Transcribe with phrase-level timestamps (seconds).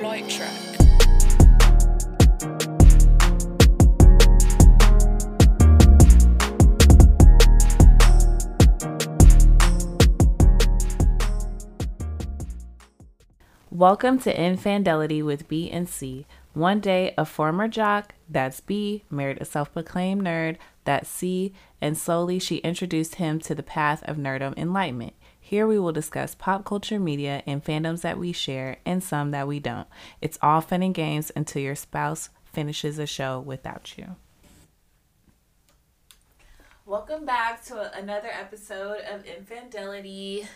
[0.00, 0.50] Flight track.
[13.68, 16.24] Welcome to Infandelity with B and C.
[16.54, 21.98] One day, a former jock, that's B, married a self proclaimed nerd, that's C, and
[21.98, 25.12] slowly she introduced him to the path of nerdom enlightenment.
[25.50, 29.48] Here we will discuss pop culture media and fandoms that we share and some that
[29.48, 29.88] we don't.
[30.20, 34.14] It's all fun and games until your spouse finishes a show without you.
[36.86, 40.46] Welcome back to another episode of Infandelity.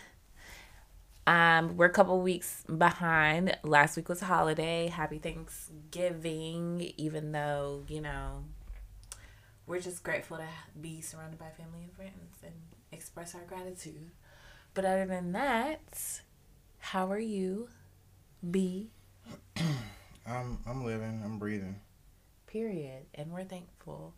[1.27, 3.57] Um, we're a couple weeks behind.
[3.63, 4.87] Last week was a holiday.
[4.87, 8.45] Happy Thanksgiving, even though, you know,
[9.67, 10.47] we're just grateful to
[10.79, 12.53] be surrounded by family and friends and
[12.93, 14.11] express our gratitude.
[14.75, 16.21] But other than that,
[16.79, 17.69] how are you?
[18.51, 18.91] B.
[20.27, 21.21] I'm I'm living.
[21.23, 21.79] I'm breathing.
[22.45, 23.05] Period.
[23.15, 24.13] And we're thankful.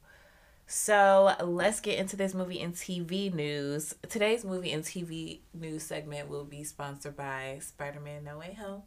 [0.65, 3.95] So let's get into this movie and TV news.
[4.09, 8.81] Today's movie and TV news segment will be sponsored by Spider Man No Way Home.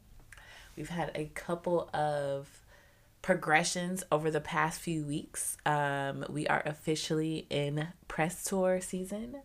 [0.76, 2.64] We've had a couple of
[3.22, 5.56] progressions over the past few weeks.
[5.64, 9.36] Um, we are officially in press tour season,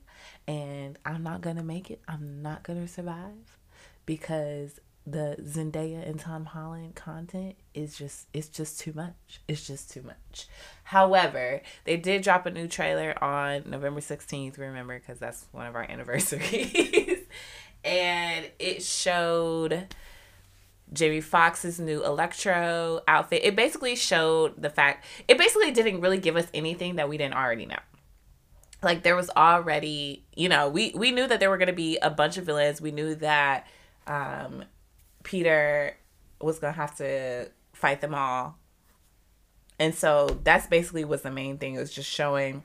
[0.48, 2.02] and I'm not gonna make it.
[2.08, 3.58] I'm not gonna survive
[4.06, 9.42] because the Zendaya and Tom Holland content is just it's just too much.
[9.48, 10.48] It's just too much.
[10.84, 15.76] However, they did drop a new trailer on November 16th, remember cuz that's one of
[15.76, 17.20] our anniversaries.
[17.84, 19.94] and it showed
[20.92, 23.44] Jamie Foxx's new Electro outfit.
[23.44, 27.36] It basically showed the fact it basically didn't really give us anything that we didn't
[27.36, 27.80] already know.
[28.86, 31.98] Like there was already, you know, we we knew that there were going to be
[31.98, 32.80] a bunch of villains.
[32.80, 33.68] We knew that
[34.08, 34.64] um
[35.24, 35.98] Peter
[36.40, 38.58] was going to have to fight them all.
[39.80, 41.76] And so that's basically was the main thing.
[41.76, 42.64] It was just showing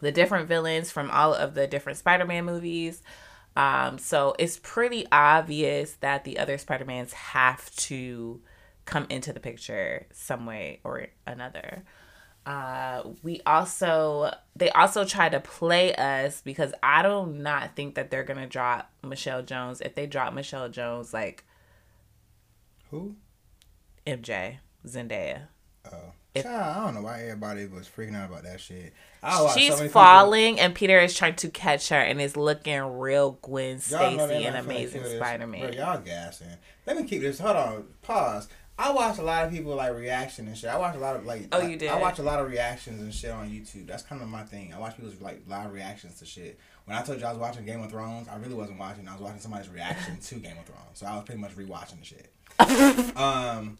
[0.00, 3.02] the different villains from all of the different Spider-Man movies.
[3.56, 8.40] Um, so it's pretty obvious that the other Spider-Mans have to
[8.84, 11.84] come into the picture some way or another.
[12.46, 18.10] Uh, we also they also try to play us because I do not think that
[18.12, 19.80] they're gonna drop Michelle Jones.
[19.80, 21.44] If they drop Michelle Jones, like
[22.90, 23.16] Who?
[24.06, 25.48] MJ Zendaya,
[25.92, 26.12] Oh.
[26.34, 28.92] If- Child, I don't know why everybody was freaking out about that shit.
[29.28, 33.38] So she's many falling and Peter is trying to catch her and is looking real
[33.42, 35.02] Gwen People, Stacy and Amazing.
[35.16, 35.72] Spider Bro, Man.
[35.72, 36.48] y'all gassing.
[36.86, 37.38] Let me keep this.
[37.40, 37.84] Hold on.
[38.02, 38.48] Pause.
[38.78, 40.68] I watch a lot of people like reaction and shit.
[40.68, 41.48] I watch a lot of like.
[41.50, 41.88] Oh, you did?
[41.88, 43.86] I watch a lot of reactions and shit on YouTube.
[43.86, 44.74] That's kind of my thing.
[44.74, 46.58] I watch people's like live reactions to shit.
[46.84, 49.08] When I told you I was watching Game of Thrones, I really wasn't watching.
[49.08, 50.82] I was watching somebody's reaction to Game of Thrones.
[50.94, 52.30] So I was pretty much rewatching the shit.
[53.16, 53.78] um,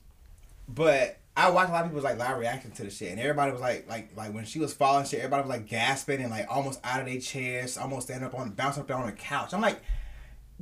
[0.67, 3.53] but I watched a lot of people's like live reaction to the shit, and everybody
[3.53, 5.19] was like, like, like when she was falling, shit.
[5.19, 8.51] Everybody was like gasping and like almost out of their chairs, almost standing up on,
[8.51, 9.53] bouncing up there on the couch.
[9.53, 9.83] I'm like,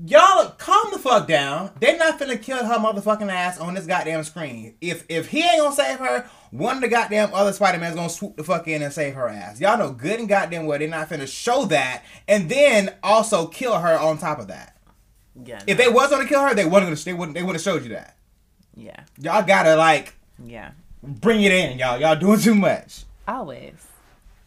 [0.03, 1.71] y'all calm the fuck down.
[1.81, 4.77] They're not finna kill her motherfucking ass on this goddamn screen.
[4.81, 8.09] If if he ain't gonna save her, one of the goddamn other Spider Man's gonna
[8.09, 9.61] swoop the fuck in and save her ass.
[9.61, 13.79] Y'all know good and goddamn well they're not finna show that and then also kill
[13.79, 14.77] her on top of that.
[15.45, 17.75] Yeah, If they was gonna kill her, they wasn't gonna they wouldn't they wouldn't have
[17.75, 18.17] showed you that.
[18.77, 20.73] yeah, Y'all gotta like yeah.
[21.03, 22.01] bring it in, y'all.
[22.01, 23.05] Y'all doing too much.
[23.27, 23.75] Always.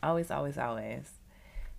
[0.03, 1.09] Always, always, always.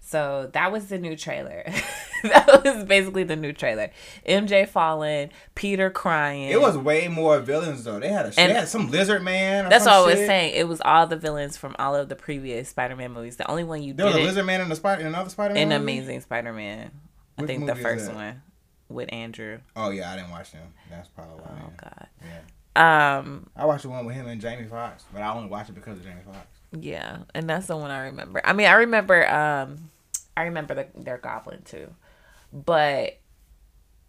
[0.09, 1.65] So that was the new trailer.
[2.23, 3.91] that was basically the new trailer.
[4.27, 6.49] MJ falling, Peter crying.
[6.49, 8.01] It was way more villains though.
[8.01, 9.69] They had a they had some lizard man.
[9.69, 10.27] That's all I was shit.
[10.27, 10.55] saying.
[10.55, 13.37] It was all the villains from all of the previous Spider-Man movies.
[13.37, 13.99] The only one you did.
[13.99, 15.65] There was a lizard man in the spider in another Spider Man.
[15.65, 16.91] in Amazing Spider-Man.
[17.37, 18.41] I Which think the first one
[18.89, 19.59] with Andrew.
[19.77, 20.73] Oh yeah, I didn't watch them.
[20.89, 21.63] That's probably why.
[21.67, 22.07] Oh God.
[22.25, 23.19] Yeah.
[23.19, 23.51] Um.
[23.55, 25.99] I watched the one with him and Jamie Foxx, but I only watched it because
[25.99, 26.47] of Jamie Foxx.
[26.73, 28.41] Yeah, and that's the one I remember.
[28.43, 29.29] I mean, I remember.
[29.31, 29.91] Um,
[30.39, 31.89] I remember the, their Goblin too,
[32.53, 33.19] but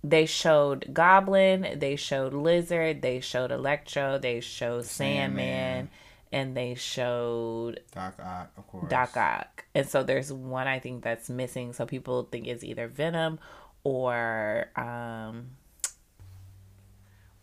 [0.04, 5.90] they showed Goblin, they showed Lizard, they showed Electro, they showed Sandman, Sandman.
[6.31, 8.90] and they showed Doc Ock, of course.
[8.90, 9.66] Doc Ock.
[9.74, 11.74] And so there's one I think that's missing.
[11.74, 13.40] So people think it's either Venom
[13.84, 15.48] or um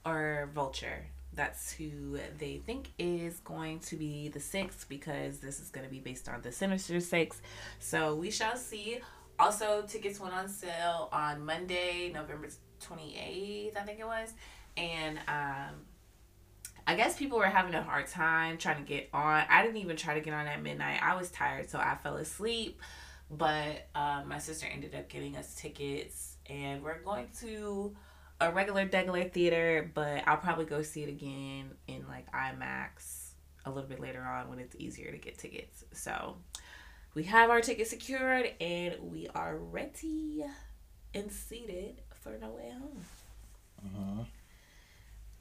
[0.04, 1.06] or Vulture.
[1.36, 5.90] That's who they think is going to be the sixth because this is going to
[5.90, 7.42] be based on the Sinister Six.
[7.78, 9.00] So we shall see.
[9.38, 12.48] Also, tickets went on sale on Monday, November
[12.80, 14.32] 28th, I think it was.
[14.78, 15.74] And um,
[16.86, 19.44] I guess people were having a hard time trying to get on.
[19.50, 21.00] I didn't even try to get on at midnight.
[21.02, 22.80] I was tired, so I fell asleep.
[23.30, 27.94] But um, my sister ended up getting us tickets, and we're going to
[28.40, 33.30] a regular degular theater, but I'll probably go see it again in like IMAX
[33.64, 35.84] a little bit later on when it's easier to get tickets.
[35.92, 36.36] So
[37.14, 40.44] we have our tickets secured and we are ready
[41.14, 43.04] and seated for No Way Home.
[43.84, 44.24] Uh-huh.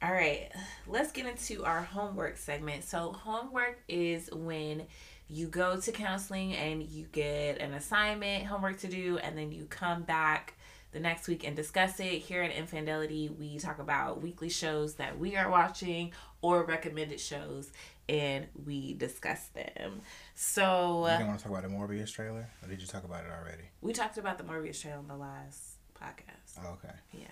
[0.02, 0.50] All right,
[0.86, 2.84] let's get into our homework segment.
[2.84, 4.82] So, homework is when
[5.28, 9.64] you go to counseling and you get an assignment, homework to do, and then you
[9.64, 10.54] come back
[10.92, 12.22] the next week and discuss it.
[12.22, 16.12] Here at Infandelity, we talk about weekly shows that we are watching
[16.42, 17.70] or recommended shows,
[18.08, 20.00] and we discuss them.
[20.34, 23.24] So, You didn't want to talk about the Morbius trailer, or did you talk about
[23.24, 23.64] it already?
[23.80, 26.58] we talked about the Morbius trailer on the last podcast.
[26.64, 26.94] Oh, okay.
[27.12, 27.26] Yeah.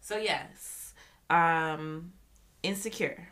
[0.00, 0.94] So yes,
[1.28, 2.12] um,
[2.62, 3.28] insecure.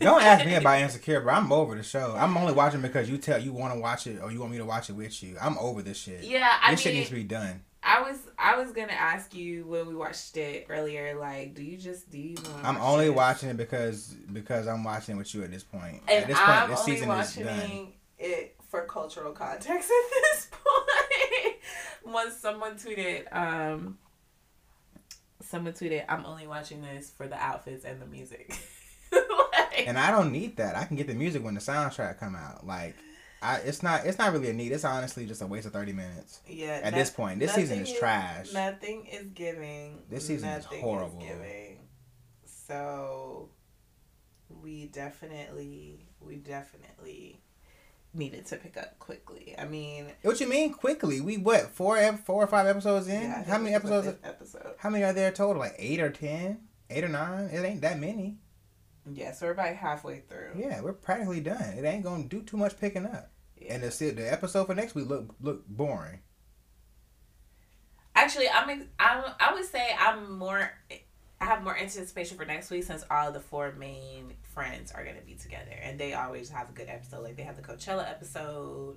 [0.00, 1.34] Don't ask me about Insecure, bro.
[1.34, 2.14] I'm over the show.
[2.16, 4.58] I'm only watching because you tell you want to watch it or you want me
[4.58, 5.36] to watch it with you.
[5.40, 6.22] I'm over this shit.
[6.24, 7.62] Yeah, I this shit needs to be done.
[7.82, 11.78] I was I was gonna ask you when we watched it earlier, like, do you
[11.78, 12.36] just do you?
[12.62, 13.16] I'm watch only this?
[13.16, 16.02] watching it because because I'm watching it with you at this point.
[16.08, 17.92] and at this point, I'm this only season is watching done.
[18.18, 21.56] it for cultural context at this point.
[22.04, 23.96] Once someone tweeted, um,
[25.42, 28.58] someone tweeted, "I'm only watching this for the outfits and the music."
[29.88, 30.76] And I don't need that.
[30.76, 32.66] I can get the music when the soundtrack come out.
[32.66, 32.94] Like,
[33.42, 34.72] I it's not it's not really a need.
[34.72, 36.40] It's honestly just a waste of thirty minutes.
[36.46, 38.52] yeah, At this point, this season is trash.
[38.52, 40.02] Nothing is giving.
[40.10, 41.18] This season is horrible.
[41.20, 41.78] giving.
[42.44, 43.50] So,
[44.48, 47.40] we definitely, we definitely
[48.12, 49.54] needed to pick up quickly.
[49.58, 51.20] I mean, What you mean quickly?
[51.20, 53.22] We what four four or five episodes in?
[53.22, 54.54] yeah, How many this was the episodes?
[54.56, 54.74] Episode.
[54.78, 55.60] How many are there total?
[55.60, 56.60] Like eight or ten?
[56.90, 57.48] Eight or nine?
[57.52, 58.38] It ain't that many.
[59.10, 60.52] Yeah, so we're about halfway through.
[60.56, 61.74] Yeah, we're practically done.
[61.76, 63.30] It ain't gonna do too much picking up.
[63.56, 63.74] Yeah.
[63.74, 66.20] And the the episode for next week look look boring.
[68.14, 68.68] Actually, I'm,
[68.98, 69.24] I'm.
[69.38, 70.70] I would say I'm more.
[71.40, 75.22] I have more anticipation for next week since all the four main friends are gonna
[75.24, 77.22] be together, and they always have a good episode.
[77.22, 78.96] Like they have the Coachella episode.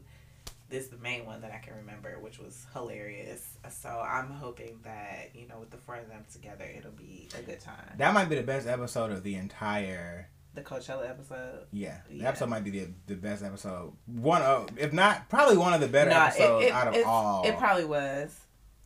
[0.69, 3.57] This is the main one that I can remember, which was hilarious.
[3.69, 7.41] So I'm hoping that you know, with the four of them together, it'll be a
[7.43, 7.93] good time.
[7.97, 10.29] That might be the best episode of the entire.
[10.55, 11.65] The Coachella episode.
[11.71, 12.29] Yeah, the Yeah.
[12.29, 13.93] episode might be the the best episode.
[14.05, 16.93] One of, if not, probably one of the better Nah, it- episodes it- out of
[16.93, 17.43] it's- all.
[17.45, 18.35] It probably was.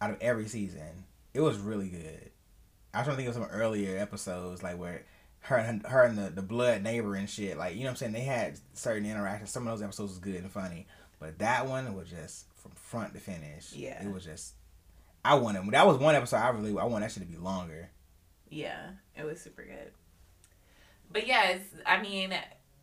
[0.01, 1.05] out of every season.
[1.33, 2.31] It was really good.
[2.93, 5.03] I was trying to think of some earlier episodes, like where
[5.41, 7.57] her and her and the, the blood neighbor and shit.
[7.57, 8.11] Like you know what I'm saying?
[8.13, 9.51] They had certain interactions.
[9.51, 10.87] Some of those episodes was good and funny,
[11.19, 13.73] but that one was just from front to finish.
[13.73, 14.03] Yeah.
[14.03, 14.53] it was just.
[15.25, 16.37] I wanted that was one episode.
[16.37, 17.89] I really I want that shit to be longer.
[18.49, 19.91] Yeah, it was super good.
[21.11, 22.33] But yes, I mean,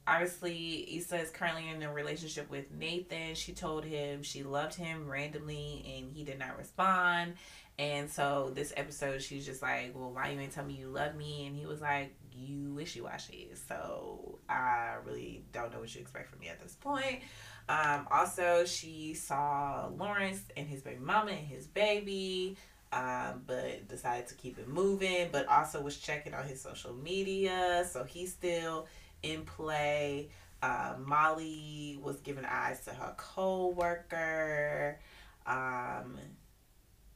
[0.06, 3.34] obviously, Issa is currently in a relationship with Nathan.
[3.34, 7.34] She told him she loved him randomly and he did not respond.
[7.78, 11.16] And so this episode, she's just like, Well, why you ain't tell me you love
[11.16, 11.46] me?
[11.46, 13.50] And he was like, You wishy washy.
[13.68, 17.20] So I really don't know what you expect from me at this point.
[17.68, 22.56] Um, also, she saw Lawrence and his baby mama and his baby
[22.94, 25.28] um, but decided to keep it moving.
[25.32, 28.86] But also was checking on his social media, so he's still
[29.22, 30.30] in play.
[30.62, 34.98] Uh, Molly was giving eyes to her co-worker,
[35.46, 36.18] um,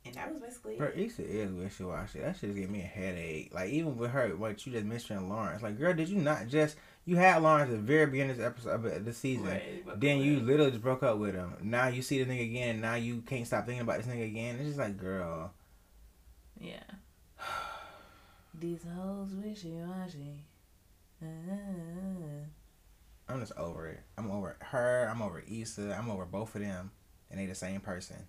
[0.04, 0.94] and that was basically it.
[0.96, 2.18] Issa is wishy washy.
[2.18, 3.54] That shit gave me a headache.
[3.54, 5.62] Like even with her, what you just mentioned, Lawrence.
[5.62, 6.76] Like, girl, did you not just
[7.08, 9.46] you had Lawrence at the very beginning of this episode of the season?
[9.46, 11.54] Right, Then you literally just broke up with him.
[11.62, 14.26] Now you see the nigga again, and now you can't stop thinking about this nigga
[14.26, 14.56] again.
[14.56, 15.54] It's just like, girl.
[16.60, 16.82] yeah.
[18.60, 20.44] These hoes wishy washy.
[23.26, 24.00] I'm just over it.
[24.18, 25.08] I'm over her.
[25.10, 25.96] I'm over Issa.
[25.98, 26.90] I'm over both of them,
[27.30, 28.26] and they the same person.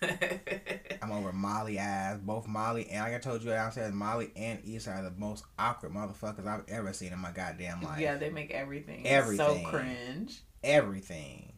[1.02, 2.18] I'm over Molly ass.
[2.18, 5.92] Both Molly and like I told you downstairs, Molly and Issa are the most awkward
[5.92, 8.00] motherfuckers I've ever seen in my goddamn life.
[8.00, 9.64] yeah, they make everything, Everything.
[9.64, 11.52] so cringe, Everything.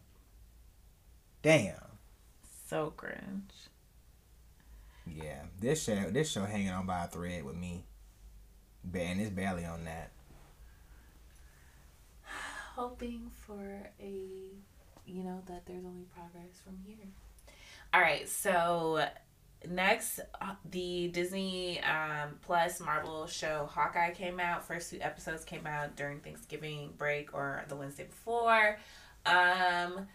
[1.42, 1.75] Damn.
[2.68, 3.52] so cringe.
[5.06, 7.85] Yeah, this show, this show hanging on by a thread with me.
[8.85, 10.12] Ba- And it's barely on that.
[12.76, 14.50] hoping for a
[15.06, 17.09] you know that there's only progress from here
[17.92, 19.04] all right so
[19.68, 25.66] next uh, the disney um, plus marvel show hawkeye came out first two episodes came
[25.66, 28.78] out during thanksgiving break or the wednesday before
[29.26, 30.06] um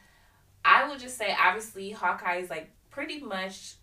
[0.63, 3.75] i would just say obviously hawkeye is like pretty much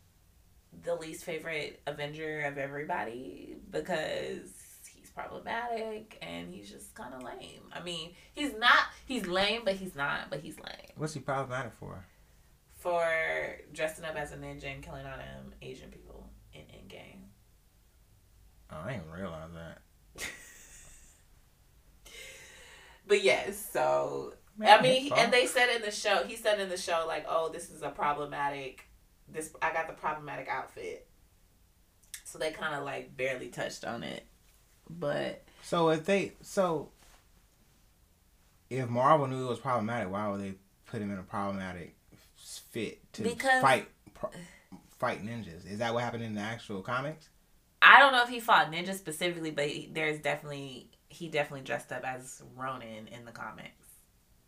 [0.85, 4.51] the least favorite avenger of everybody because
[4.89, 7.63] he's problematic and he's just kind of lame.
[7.73, 10.93] I mean, he's not he's lame, but he's not, but he's lame.
[10.97, 12.05] What's he problematic for?
[12.83, 17.21] For dressing up as a ninja and killing all them Asian people in Endgame.
[18.71, 20.27] Oh, I didn't realize that.
[23.05, 26.69] But yes, so Man, I mean, and they said in the show, he said in
[26.69, 28.89] the show like, "Oh, this is a problematic.
[29.29, 31.09] This I got the problematic outfit."
[32.25, 34.25] So they kind of like barely touched on it,
[34.89, 36.91] but So if they so
[38.71, 40.55] if Marvel knew it was problematic, why would they
[40.87, 41.97] put him in a problematic
[42.43, 43.89] fit to Because- fight
[44.99, 45.67] fight ninjas?
[45.69, 47.29] Is that what happened in the actual comics?
[47.81, 51.93] I don't know if he fought ninja specifically, but he, there's definitely he definitely dressed
[51.93, 53.87] up as Ronin in the comics.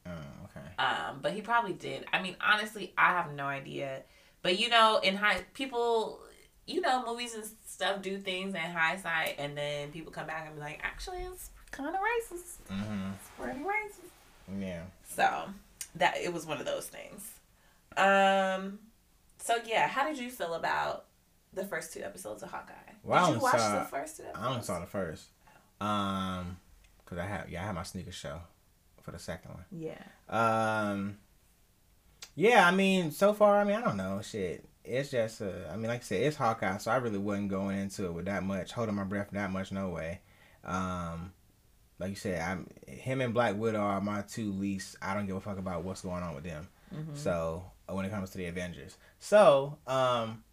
[0.06, 0.10] Oh,
[0.44, 0.66] okay.
[0.78, 2.06] Um, but he probably did.
[2.12, 4.02] I mean, honestly, I have no idea.
[4.42, 6.20] But you know, in high people,
[6.66, 10.54] you know, movies and stuff do things in hindsight, and then people come back and
[10.54, 12.72] be like, actually, it's kind of racist.
[12.72, 13.10] Mm-hmm.
[13.14, 14.60] It's pretty racist.
[14.60, 14.82] Yeah.
[15.08, 15.46] So
[15.96, 17.30] that it was one of those things.
[17.96, 18.78] Um.
[19.38, 21.06] So yeah, how did you feel about
[21.52, 22.72] the first two episodes of Hawkeye?
[23.02, 24.44] Well, did you watch saw- the first two episodes?
[24.44, 25.24] I only saw the first.
[25.80, 26.56] Um,
[27.04, 28.40] cause I have yeah I have my sneaker show
[29.02, 29.64] for the second one.
[29.70, 29.98] Yeah.
[30.28, 31.18] Um,
[32.36, 34.64] yeah, I mean, so far, I mean, I don't know, shit.
[34.82, 37.78] It's just, uh, I mean, like I said, it's Hawkeye, so I really wasn't going
[37.78, 40.20] into it with that much, holding my breath that much, no way.
[40.64, 41.32] Um,
[41.98, 44.96] like you said, I'm him and Black Widow are my two least.
[45.02, 46.68] I don't give a fuck about what's going on with them.
[46.92, 47.16] Mhm.
[47.16, 50.44] So when it comes to the Avengers, so um,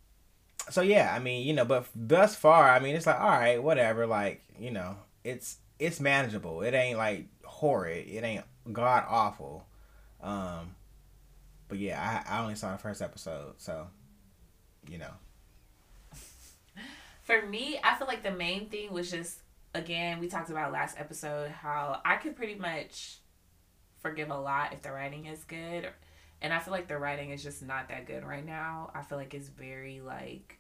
[0.70, 3.62] so yeah, I mean, you know, but thus far, I mean, it's like all right,
[3.62, 4.06] whatever.
[4.08, 6.62] Like you know, it's it's manageable.
[6.62, 8.08] It ain't like horrid.
[8.08, 9.66] It ain't god awful.
[10.22, 10.76] Um,
[11.68, 13.88] but yeah, I I only saw the first episode, so
[14.90, 15.12] you know.
[17.24, 19.40] For me, I feel like the main thing was just
[19.74, 23.18] again, we talked about last episode how I could pretty much
[24.00, 25.88] forgive a lot if the writing is good.
[26.42, 28.92] And I feel like the writing is just not that good right now.
[28.96, 30.58] I feel like it's very like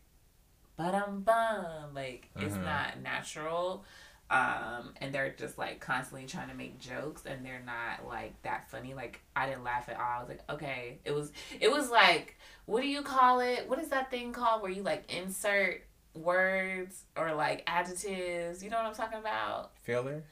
[0.78, 1.94] but um bum.
[1.94, 2.64] Like it's Mhm.
[2.64, 3.84] not natural.
[4.30, 8.70] Um, and they're just like constantly trying to make jokes and they're not like that
[8.70, 8.94] funny.
[8.94, 10.04] Like I didn't laugh at all.
[10.18, 11.00] I was like, okay.
[11.04, 13.68] It was it was like what do you call it?
[13.68, 15.84] What is that thing called where you like insert
[16.14, 18.64] words or like adjectives?
[18.64, 19.72] You know what I'm talking about?
[19.84, 20.24] Fillers.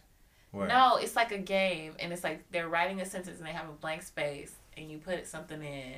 [0.51, 0.67] What?
[0.67, 3.69] No, it's like a game and it's like they're writing a sentence and they have
[3.69, 5.95] a blank space and you put something in.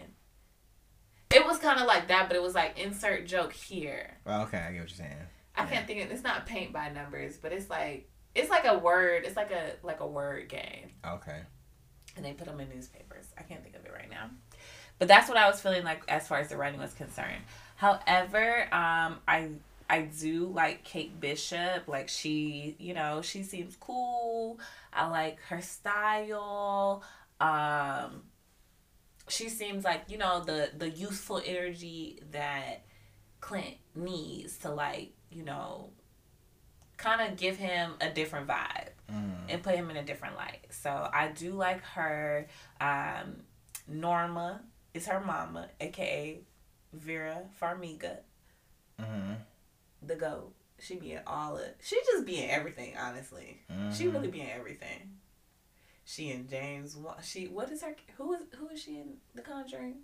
[1.33, 4.17] It was kind of like that, but it was like insert joke here.
[4.25, 5.15] Well, okay, I get what you're saying.
[5.55, 8.77] I can't think of it's not paint by numbers, but it's like it's like a
[8.77, 9.23] word.
[9.25, 11.39] It's like a like a word game, Okay.
[12.17, 13.25] and they put them in newspapers.
[13.37, 14.29] I can't think of it right now,
[14.99, 17.43] but that's what I was feeling like as far as the writing was concerned.
[17.75, 19.49] However, um, I
[19.89, 21.87] I do like Kate Bishop.
[21.87, 24.59] Like she, you know, she seems cool.
[24.93, 27.03] I like her style.
[27.39, 28.23] Um,
[29.27, 32.83] she seems like you know the the youthful energy that
[33.39, 35.89] Clint needs to like you know
[36.97, 39.33] kind of give him a different vibe Mm.
[39.49, 40.67] and put him in a different light.
[40.69, 42.47] So I do like her.
[42.79, 43.41] Um,
[43.85, 44.61] Norma
[44.93, 46.39] is her mama, aka
[46.93, 48.19] Vera Farmiga,
[49.01, 49.33] Mm-hmm.
[50.03, 50.53] the goat.
[50.79, 51.65] She be in all of.
[51.81, 52.95] She just be in everything.
[52.97, 53.59] Honestly,
[53.93, 54.13] she Mhm.
[54.13, 55.17] really be in everything.
[56.11, 56.97] She and James.
[57.23, 57.95] She what is her?
[58.17, 59.99] Who is who is she in The Conjuring?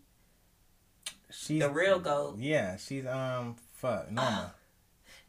[1.29, 2.37] She's The real goat.
[2.39, 4.53] Yeah, she's um fuck Norma.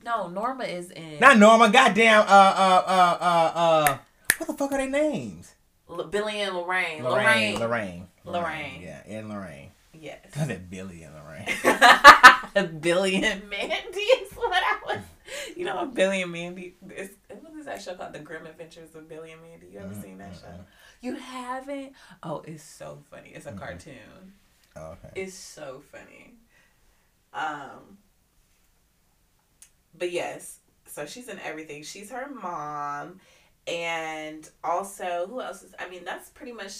[0.04, 1.18] No, Norma is in.
[1.18, 1.70] Not Norma.
[1.70, 2.20] Goddamn.
[2.20, 3.99] Uh uh uh uh uh.
[4.37, 5.52] What the fuck are their names?
[5.90, 7.02] L- Billy and Lorraine.
[7.02, 7.58] Lorraine.
[7.58, 7.58] Lorraine.
[7.58, 8.06] Lorraine.
[8.25, 8.80] Lorraine.
[8.80, 9.70] Yeah, and Lorraine.
[9.92, 10.20] Yes.
[10.32, 11.49] Cause it Billy and Lorraine.
[12.54, 15.02] a billion Mandy is what I was.
[15.56, 16.76] You know, a billion Mandy.
[16.90, 17.14] It's,
[17.68, 18.12] that show called?
[18.12, 19.68] The Grim Adventures of Billy and Mandy.
[19.68, 20.48] You ever Mm, seen that show?
[20.48, 20.64] mm.
[21.00, 21.92] You haven't?
[22.22, 23.30] Oh, it's so funny.
[23.30, 23.58] It's a Mhm.
[23.58, 24.34] cartoon.
[24.76, 25.10] Oh, okay.
[25.14, 26.34] It's so funny.
[27.32, 27.98] Um.
[29.96, 31.82] But yes, so she's in everything.
[31.82, 33.20] She's her mom,
[33.66, 35.75] and also who else is?
[35.78, 36.72] I mean, that's pretty much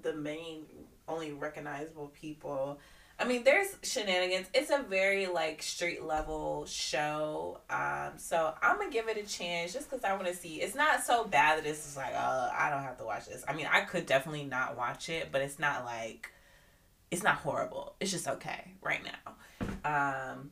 [0.00, 0.66] the main,
[1.06, 2.80] only recognizable people.
[3.20, 4.46] I mean, there's shenanigans.
[4.54, 7.60] It's a very like street level show.
[7.68, 10.60] Um, so I'm gonna give it a chance just because I want to see.
[10.60, 13.44] It's not so bad that it's just like, oh, I don't have to watch this.
[13.48, 16.30] I mean, I could definitely not watch it, but it's not like
[17.10, 17.96] it's not horrible.
[17.98, 19.34] It's just okay right now.
[19.84, 20.50] Um,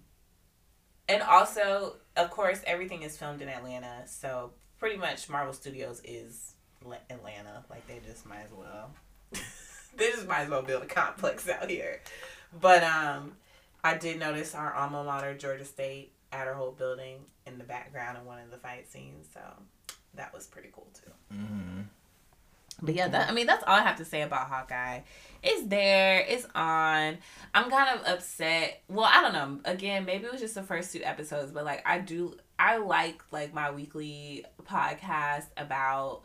[1.08, 6.54] and also, of course, everything is filmed in Atlanta, so pretty much Marvel Studios is
[7.11, 7.64] Atlanta.
[7.70, 8.90] Like they just might as well,
[9.96, 12.00] they just might as well build a complex out here.
[12.61, 13.33] But um,
[13.85, 18.19] I did notice our alma mater, Georgia State, at our whole building in the background
[18.19, 19.41] in one of the fight scenes, so
[20.15, 21.11] that was pretty cool too.
[21.35, 21.81] Mm-hmm.
[22.83, 25.00] But yeah, that I mean that's all I have to say about Hawkeye.
[25.43, 27.19] It's there, it's on.
[27.55, 28.83] I'm kind of upset.
[28.88, 29.61] Well, I don't know.
[29.65, 33.23] Again, maybe it was just the first two episodes, but like I do I like
[33.31, 36.23] like my weekly podcast about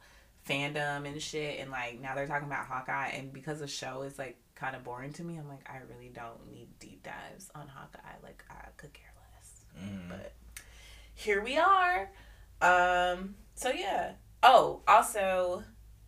[0.48, 4.18] fandom and shit and like now they're talking about Hawkeye and because the show is
[4.18, 7.68] like kind of boring to me, I'm like I really don't need deep dives on
[7.68, 8.18] Hawkeye.
[8.24, 9.84] Like I could care less.
[9.84, 10.08] Mm.
[10.08, 10.34] But
[11.16, 12.12] here we are.
[12.62, 14.14] Um so yeah.
[14.44, 15.64] Oh, also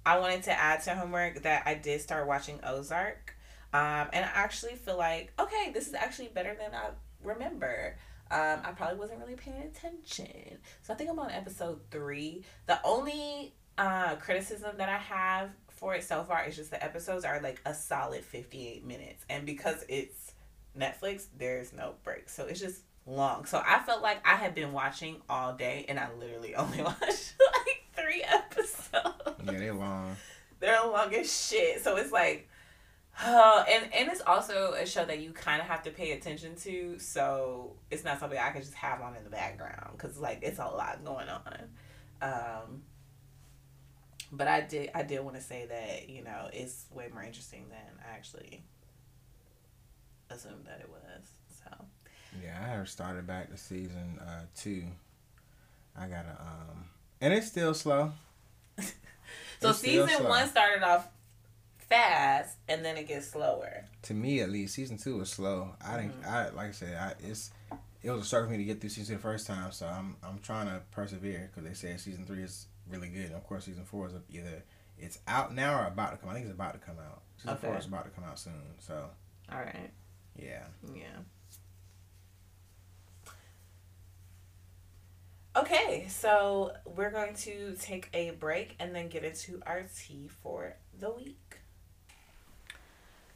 [0.06, 3.36] I wanted to add to homework that I did start watching Ozark.
[3.74, 6.90] Um, and I actually feel like, okay, this is actually better than I
[7.24, 7.96] remember.
[8.30, 10.58] Um, I probably wasn't really paying attention.
[10.82, 12.44] So I think I'm on episode three.
[12.68, 15.50] The only uh, criticism that I have
[15.84, 19.26] for it so far is just the episodes are like a solid 58 minutes.
[19.30, 20.32] And because it's
[20.80, 22.30] Netflix, there's no break.
[22.30, 23.44] So it's just long.
[23.44, 27.02] So I felt like I had been watching all day and I literally only watched
[27.66, 29.44] like three episodes.
[29.46, 30.16] Yeah, they're long.
[30.62, 31.84] They're long as shit.
[31.84, 32.48] So it's like,
[33.22, 36.56] oh, and and it's also a show that you kind of have to pay attention
[36.62, 36.98] to.
[36.98, 40.60] So it's not something I can just have on in the background because like it's
[40.60, 41.58] a lot going on.
[42.22, 42.84] Um,
[44.34, 47.66] but I did I did want to say that you know it's way more interesting
[47.70, 48.64] than I actually
[50.30, 51.30] assumed that it was.
[51.64, 51.86] So
[52.44, 54.84] Yeah, I have started back to season uh, two.
[55.98, 56.86] I gotta um,
[57.22, 58.12] and it's still slow.
[58.80, 60.30] so It's season slow.
[60.30, 61.08] one started off
[61.78, 63.86] fast and then it gets slower.
[64.04, 65.70] To me, at least, season two was slow.
[65.86, 66.22] I didn't.
[66.22, 66.34] Mm-hmm.
[66.34, 67.52] I like I said, I it's
[68.02, 69.72] it was a struggle for me to get through season two the first time.
[69.72, 73.26] So I'm I'm trying to persevere because they said season three is really good.
[73.26, 74.64] And of course, season four is either
[74.98, 76.30] it's out now or about to come.
[76.30, 77.22] I think it's about to come out.
[77.38, 78.54] Season four is about to come out soon.
[78.80, 79.10] So
[79.52, 79.90] All right.
[80.38, 80.64] yeah.
[80.94, 81.04] Yeah.
[85.56, 90.76] Okay, so we're going to take a break and then get into our tea for
[91.00, 91.58] the week.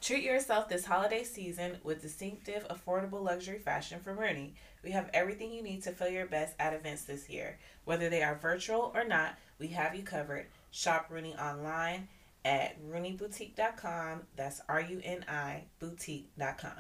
[0.01, 4.55] Treat yourself this holiday season with distinctive, affordable luxury fashion from Runi.
[4.84, 7.60] We have everything you need to feel your best at events this year.
[7.86, 10.48] Whether they are virtual or not, we have you covered.
[10.72, 12.08] Shop Runi online
[12.46, 14.22] at RuniBoutique.com.
[14.36, 16.72] That's R U N I boutique.com.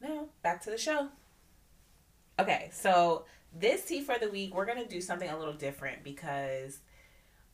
[0.00, 1.08] Now, back to the show.
[2.38, 3.24] Okay, so
[3.58, 6.80] this tea for the week, we're going to do something a little different because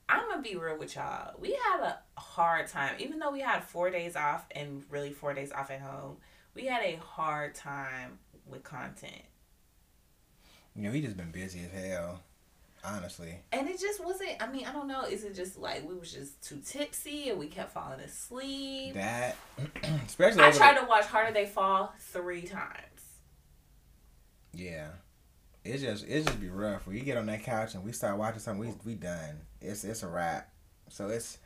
[0.09, 1.35] I'm going to be real with y'all.
[1.39, 5.35] We had a hard time, even though we had four days off and really four
[5.35, 6.17] days off at home,
[6.55, 9.23] we had a hard time with content.
[10.75, 12.21] Know, we just been busy as hell.
[12.85, 15.03] Honestly, And it just wasn't, I mean, I don't know.
[15.05, 18.95] Is it just like we was just too tipsy and we kept falling asleep?
[18.95, 19.37] that
[20.07, 23.03] especially I tried to watch Harder They Fall three times.
[24.53, 24.89] yeah.
[25.65, 28.19] It's just it just be rough when you get on that couch and we start
[28.19, 28.69] watching something.
[28.69, 29.43] We we done.
[29.61, 30.51] It's it's a wrap.
[30.89, 31.39] So it's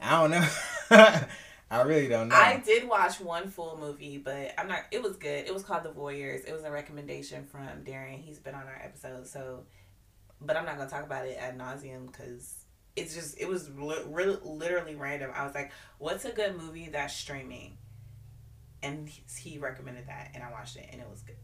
[0.00, 0.48] I don't know.
[1.70, 2.36] I really don't know.
[2.36, 4.82] I did watch one full movie, but I'm not.
[4.92, 5.44] It was good.
[5.48, 6.46] It was called The Voyeurs.
[6.46, 8.20] It was a recommendation from Darian.
[8.20, 9.64] He's been on our episode, so.
[10.44, 12.64] But I'm not gonna talk about it ad nauseum because
[12.96, 15.30] it's just it was li- literally random.
[15.34, 17.78] I was like, "What's a good movie that's streaming?"
[18.82, 21.36] And he- he recommended that, and I watched it, and it was good.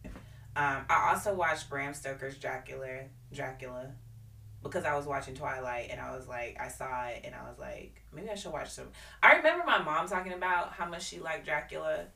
[0.56, 3.04] Um, I also watched Bram Stoker's Dracula.
[3.32, 3.92] Dracula.
[4.60, 7.60] Because I was watching Twilight and I was like, I saw it and I was
[7.60, 8.88] like, maybe I should watch some.
[9.22, 12.06] I remember my mom talking about how much she liked Dracula,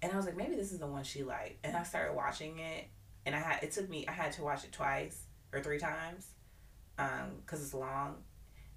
[0.00, 1.58] and I was like, maybe this is the one she liked.
[1.66, 2.84] And I started watching it,
[3.26, 6.26] and I had it took me I had to watch it twice or three times,
[6.98, 8.16] um, because it's long.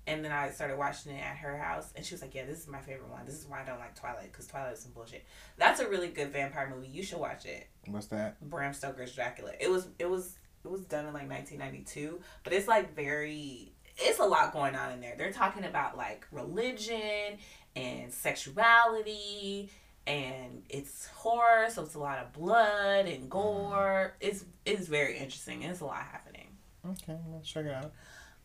[0.06, 2.60] And then I started watching it at her house, and she was like, "Yeah, this
[2.60, 3.26] is my favorite one.
[3.26, 5.24] This is why I don't like Twilight, because Twilight is some bullshit.
[5.58, 6.90] That's a really good vampire movie.
[6.90, 7.70] You should watch it.
[7.88, 8.42] What's that?
[8.42, 9.52] Bram Stoker's Dracula.
[9.62, 14.20] It was it was it was done in like 1992, but it's like very it's
[14.20, 15.16] a lot going on in there.
[15.18, 17.38] They're talking about like religion
[17.76, 19.70] and sexuality
[20.06, 24.16] and it's horror, so it's a lot of blood and gore.
[24.20, 25.64] It's it's very interesting.
[25.64, 26.48] It's a lot happening.
[26.86, 27.94] Okay, let's check it out.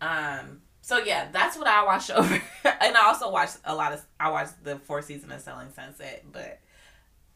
[0.00, 4.04] Um so yeah, that's what I watch over and I also watch a lot of
[4.18, 6.60] I watched the fourth season of Selling Sunset, but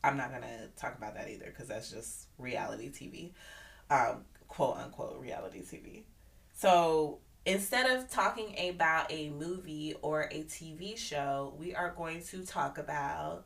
[0.05, 3.31] I'm not gonna talk about that either because that's just reality TV,
[3.91, 6.03] um, quote unquote reality TV.
[6.55, 12.45] So instead of talking about a movie or a TV show, we are going to
[12.45, 13.45] talk about.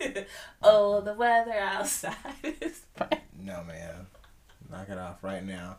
[0.62, 2.14] oh, the weather outside
[2.60, 3.20] is fine.
[3.40, 4.06] No man,
[4.70, 5.76] knock it off right now.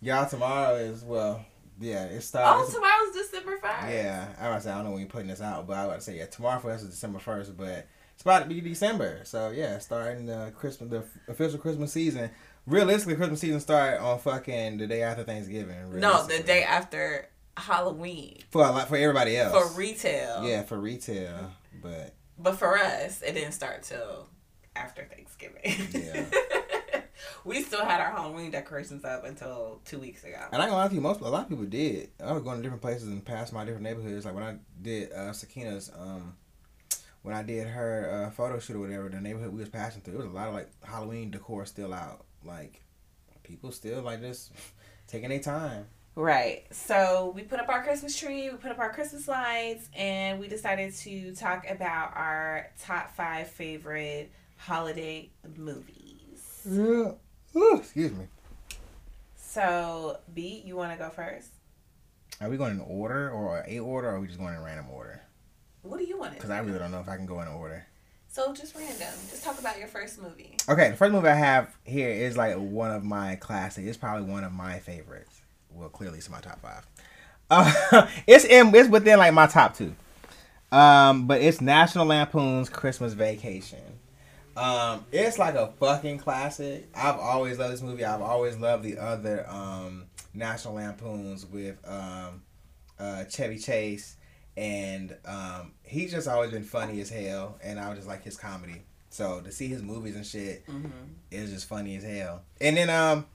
[0.00, 1.44] Y'all, tomorrow is well,
[1.80, 2.48] yeah, it starts.
[2.48, 2.74] Oh, starts.
[2.74, 3.90] tomorrow's December 1st.
[3.92, 5.88] yeah, I was say I don't know when you're putting this out, but I was
[5.88, 8.60] about to say yeah, tomorrow for us is December first, but It's about to be
[8.60, 12.30] December, so yeah, starting the Christmas, the official Christmas season.
[12.66, 15.98] Realistically, Christmas season start on fucking the day after Thanksgiving.
[15.98, 18.38] No, the day after Halloween.
[18.50, 19.52] For a lot, for everybody else.
[19.72, 20.44] For retail.
[20.46, 21.50] Yeah, for retail,
[21.82, 22.14] but.
[22.42, 24.28] But for us, it didn't start till
[24.74, 25.88] after Thanksgiving.
[25.92, 26.24] Yeah.
[27.44, 30.38] we still had our Halloween decorations up until two weeks ago.
[30.52, 32.10] And I gonna lie to you, most a lot of people did.
[32.22, 34.24] I was going to different places and past my different neighborhoods.
[34.24, 36.34] Like when I did uh, Sakina's, um,
[37.22, 40.14] when I did her uh, photo shoot or whatever, the neighborhood we was passing through,
[40.14, 42.24] there was a lot of like Halloween decor still out.
[42.44, 42.82] Like
[43.42, 44.52] people still like just
[45.06, 45.86] taking their time.
[46.16, 46.64] Right.
[46.70, 50.48] So we put up our Christmas tree, we put up our Christmas lights, and we
[50.48, 56.62] decided to talk about our top five favorite holiday movies.
[56.68, 57.12] Yeah.
[57.56, 58.26] Ooh, excuse me.
[59.36, 61.48] So, B, you want to go first?
[62.40, 64.86] Are we going in order or a order, or are we just going in random
[64.90, 65.20] order?
[65.82, 66.34] What do you want?
[66.34, 67.86] Because I really don't know if I can go in order.
[68.28, 69.08] So just random.
[69.28, 70.56] Just talk about your first movie.
[70.68, 73.88] Okay, the first movie I have here is like one of my classics.
[73.88, 75.42] It's probably one of my favorites.
[75.72, 76.86] Well, clearly it's my top five.
[77.50, 79.94] Uh, it's in it's within like my top two.
[80.72, 83.80] Um, but it's National Lampoon's Christmas Vacation.
[84.56, 86.88] Um, it's like a fucking classic.
[86.94, 88.04] I've always loved this movie.
[88.04, 92.42] I've always loved the other um, National Lampoons with um,
[92.98, 94.16] uh, Chevy Chase,
[94.56, 97.58] and um, he's just always been funny as hell.
[97.62, 98.82] And I just like his comedy.
[99.10, 100.88] So to see his movies and shit mm-hmm.
[101.30, 102.42] is just funny as hell.
[102.60, 103.26] And then um,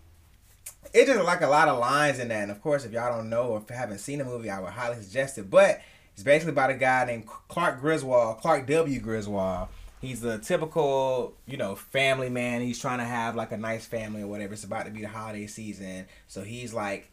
[0.94, 2.44] it's just like a lot of lines in that.
[2.44, 5.02] And of course, if y'all don't know or haven't seen the movie, I would highly
[5.02, 5.50] suggest it.
[5.50, 5.82] But
[6.14, 9.00] it's basically about a guy named Clark Griswold, Clark W.
[9.00, 9.68] Griswold
[10.06, 12.62] he's a typical, you know, family man.
[12.62, 14.54] He's trying to have like a nice family or whatever.
[14.54, 17.12] It's about to be the holiday season, so he's like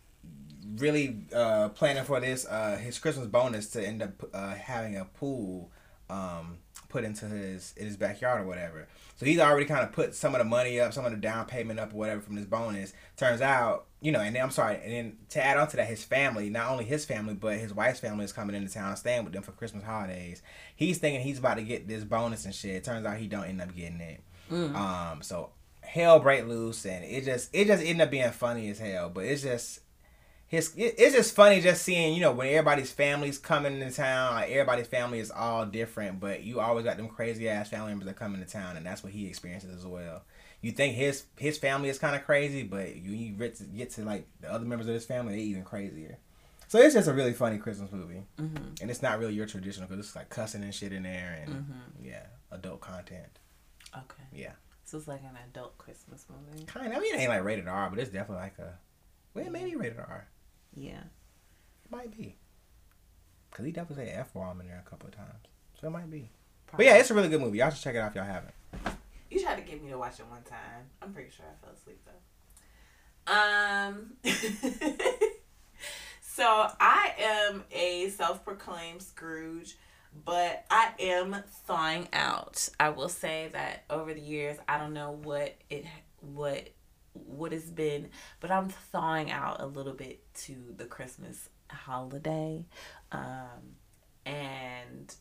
[0.77, 5.05] really uh, planning for this uh, his Christmas bonus to end up uh, having a
[5.05, 5.71] pool
[6.09, 6.59] um,
[6.93, 8.87] put into his in his backyard or whatever.
[9.17, 11.47] So he's already kind of put some of the money up, some of the down
[11.47, 12.93] payment up or whatever from this bonus.
[13.17, 15.89] Turns out, you know, and then I'm sorry, and then to add on to that,
[15.89, 19.25] his family, not only his family, but his wife's family is coming into town, staying
[19.25, 20.43] with them for Christmas holidays.
[20.77, 22.85] He's thinking he's about to get this bonus and shit.
[22.85, 24.21] Turns out he don't end up getting it.
[24.51, 24.75] Mm.
[24.75, 25.51] Um, so
[25.81, 29.09] hell break loose, and it just it just ended up being funny as hell.
[29.09, 29.81] But it's just
[30.53, 34.51] his it's just funny just seeing you know when everybody's families coming into town like
[34.51, 38.17] everybody's family is all different but you always got them crazy ass family members that
[38.17, 40.23] come into town and that's what he experiences as well.
[40.61, 43.91] You think his his family is kind of crazy but you, you get to, get
[43.93, 46.19] to like the other members of his family they even crazier.
[46.69, 48.23] So it's just a really funny christmas movie.
[48.37, 48.75] Mm-hmm.
[48.83, 51.51] and it's not really your traditional because it's like cussing and shit in there and
[51.51, 52.05] mm-hmm.
[52.05, 53.39] yeah adult content.
[53.95, 54.25] Okay.
[54.35, 54.53] Yeah.
[54.85, 56.67] So it's like an adult christmas movie?
[56.67, 58.75] Kind of i mean it ain't like rated r but it's definitely like a
[59.33, 60.29] well maybe rated r
[60.77, 61.03] yeah.
[61.85, 62.37] It might be.
[63.51, 65.47] Because he definitely said F bomb in there a couple of times.
[65.81, 66.31] So it might be.
[66.67, 66.87] Probably.
[66.87, 67.59] But yeah, it's a really good movie.
[67.59, 68.55] Y'all should check it out if y'all haven't.
[69.31, 70.87] You tried to get me to watch it one time.
[71.01, 73.33] I'm pretty sure I fell asleep though.
[73.33, 74.13] Um.
[76.21, 76.45] so
[76.81, 79.77] I am a self-proclaimed Scrooge,
[80.25, 82.69] but I am thawing out.
[82.81, 85.85] I will say that over the years, I don't know what it
[86.21, 86.69] what
[87.15, 92.65] what it's been, but I'm thawing out a little bit to the Christmas holiday.
[93.11, 93.77] Um,
[94.25, 95.15] and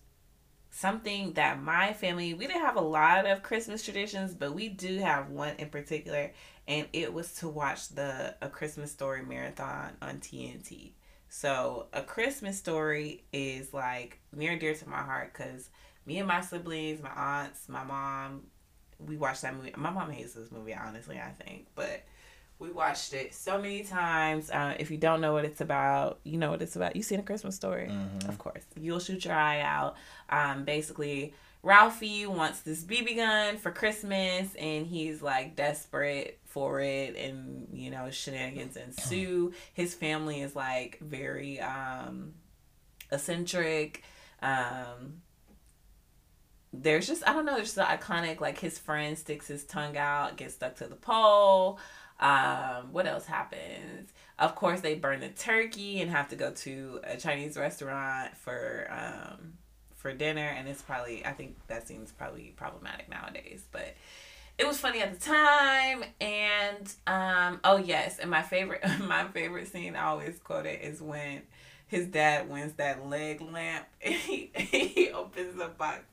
[0.69, 4.99] something that my family, we didn't have a lot of Christmas traditions, but we do
[4.99, 6.31] have one in particular,
[6.67, 10.93] and it was to watch the A Christmas Story marathon on TNT.
[11.29, 15.69] So, A Christmas Story is like near and dear to my heart because
[16.05, 18.43] me and my siblings, my aunts, my mom,
[19.07, 19.73] we watched that movie.
[19.75, 22.03] My mom hates this movie, honestly, I think, but
[22.59, 24.51] we watched it so many times.
[24.51, 26.95] Uh, if you don't know what it's about, you know what it's about.
[26.95, 28.29] You seen a Christmas story, mm-hmm.
[28.29, 28.63] of course.
[28.79, 29.95] You'll shoot your eye out.
[30.29, 31.33] Um, basically,
[31.63, 37.89] Ralphie wants this BB gun for Christmas, and he's like desperate for it, and you
[37.89, 39.53] know shenanigans ensue.
[39.73, 42.33] His family is like very um,
[43.11, 44.03] eccentric.
[44.41, 45.21] Um,
[46.73, 50.37] there's just I don't know, there's the iconic like his friend sticks his tongue out,
[50.37, 51.79] gets stuck to the pole.
[52.19, 54.13] Um, what else happens?
[54.37, 58.87] Of course, they burn the turkey and have to go to a Chinese restaurant for
[58.89, 59.53] um,
[59.95, 63.95] for dinner, and it's probably I think that seems probably problematic nowadays, but
[64.57, 66.03] it was funny at the time.
[66.21, 71.01] And um, oh yes, and my favorite my favorite scene I always quote it is
[71.01, 71.41] when
[71.87, 76.03] his dad wins that leg lamp and he, he opens the box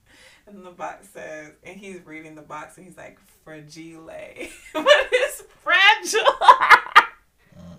[0.51, 4.07] and the box says, and he's reading the box and he's like, fragile.
[4.73, 6.25] but it's fragile?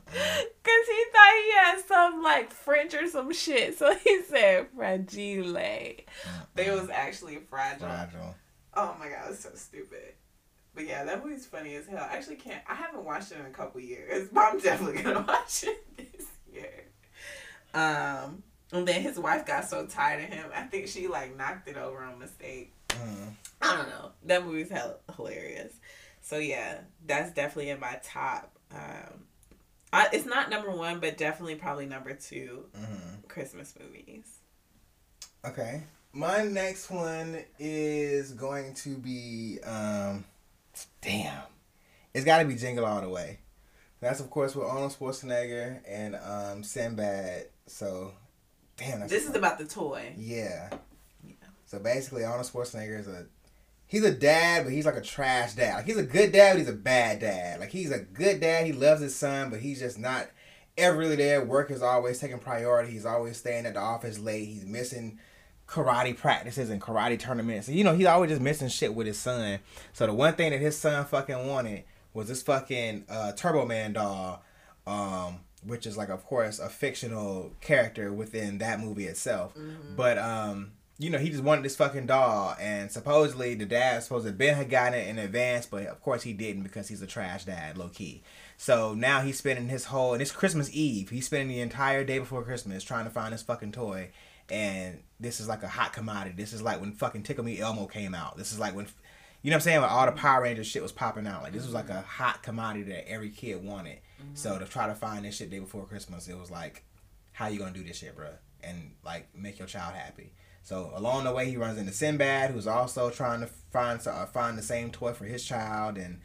[0.05, 3.77] Because he thought he had some like French or some shit.
[3.77, 5.53] So he said fragile.
[6.55, 7.87] But it was actually fragile.
[7.87, 8.35] Fragile.
[8.73, 10.13] Oh my god, it's so stupid.
[10.73, 12.07] But yeah, that movie's funny as hell.
[12.09, 12.63] I actually can't.
[12.67, 16.25] I haven't watched it in a couple years, but I'm definitely gonna watch it this
[16.51, 16.85] year.
[17.73, 20.49] Um, and then his wife got so tired of him.
[20.53, 22.73] I think she like knocked it over on mistake.
[22.89, 23.33] Mm.
[23.61, 24.11] I don't know.
[24.25, 25.73] That movie's hell hilarious.
[26.21, 28.51] So yeah, that's definitely in my top.
[28.71, 29.25] Um,
[29.91, 33.27] I, it's not number one, but definitely probably number 2 mm-hmm.
[33.27, 34.27] Christmas movies.
[35.43, 35.81] Okay,
[36.13, 40.25] my next one is going to be um,
[41.01, 41.43] damn,
[42.13, 43.39] it's got to be Jingle All the Way.
[44.01, 47.47] That's of course with Arnold Schwarzenegger and um, Sinbad.
[47.67, 48.13] So,
[48.79, 49.07] damn.
[49.07, 50.13] this is about the toy.
[50.17, 50.69] Yeah.
[51.23, 51.33] yeah.
[51.65, 53.25] So basically, Arnold Schwarzenegger is a
[53.87, 55.75] he's a dad, but he's like a trash dad.
[55.75, 57.59] Like he's a good dad, but he's a bad dad.
[57.59, 58.65] Like he's a good dad.
[58.65, 60.29] He loves his son, but he's just not
[60.77, 61.43] ever really there.
[61.43, 62.91] Work is always taking priority.
[62.91, 64.45] He's always staying at the office late.
[64.45, 65.19] He's missing
[65.67, 67.67] karate practices and karate tournaments.
[67.67, 69.59] And, you know, he's always just missing shit with his son.
[69.93, 73.93] So the one thing that his son fucking wanted was this fucking uh, Turbo Man
[73.93, 74.43] doll,
[74.87, 79.55] um, which is like, of course, a fictional character within that movie itself.
[79.55, 79.95] Mm-hmm.
[79.95, 84.27] But um, you know, he just wanted this fucking doll, and supposedly the dad supposed
[84.27, 87.07] to Ben had gotten it in advance, but of course he didn't because he's a
[87.07, 88.21] trash dad, low key.
[88.57, 91.09] So now he's spending his whole and it's Christmas Eve.
[91.09, 94.09] He's spending the entire day before Christmas trying to find this fucking toy,
[94.49, 96.35] and this is like a hot commodity.
[96.35, 98.37] This is like when fucking Tickle Me Elmo came out.
[98.37, 98.87] This is like when,
[99.41, 101.43] you know what I'm saying, when all the Power Rangers shit was popping out.
[101.43, 103.99] Like this was like a hot commodity that every kid wanted.
[104.21, 104.35] Mm-hmm.
[104.35, 106.83] So to try to find this shit day before Christmas, it was like,
[107.31, 108.29] how you gonna do this shit, bro?
[108.61, 110.33] And like make your child happy.
[110.63, 114.57] So along the way, he runs into Sinbad, who's also trying to find uh, find
[114.57, 116.21] the same toy for his child, and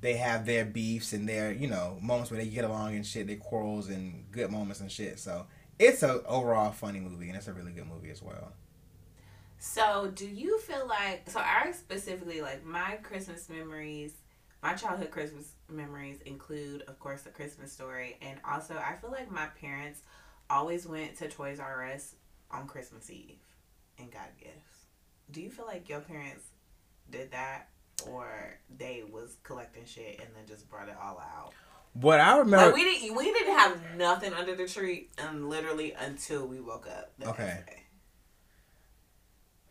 [0.00, 3.26] they have their beefs and their you know moments where they get along and shit,
[3.26, 5.18] their quarrels and good moments and shit.
[5.18, 5.46] So
[5.78, 8.52] it's a overall funny movie and it's a really good movie as well.
[9.60, 11.40] So, do you feel like so?
[11.40, 14.12] I specifically like my Christmas memories.
[14.62, 19.30] My childhood Christmas memories include, of course, the Christmas story, and also I feel like
[19.30, 20.02] my parents
[20.50, 22.16] always went to Toys R Us
[22.50, 23.38] on Christmas Eve
[23.98, 24.86] and got gifts.
[25.30, 26.44] Do you feel like your parents
[27.10, 27.68] did that,
[28.06, 31.52] or they was collecting shit and then just brought it all out?
[31.92, 35.92] What I remember, like we didn't we didn't have nothing under the tree, and literally
[35.92, 37.12] until we woke up.
[37.26, 37.62] okay.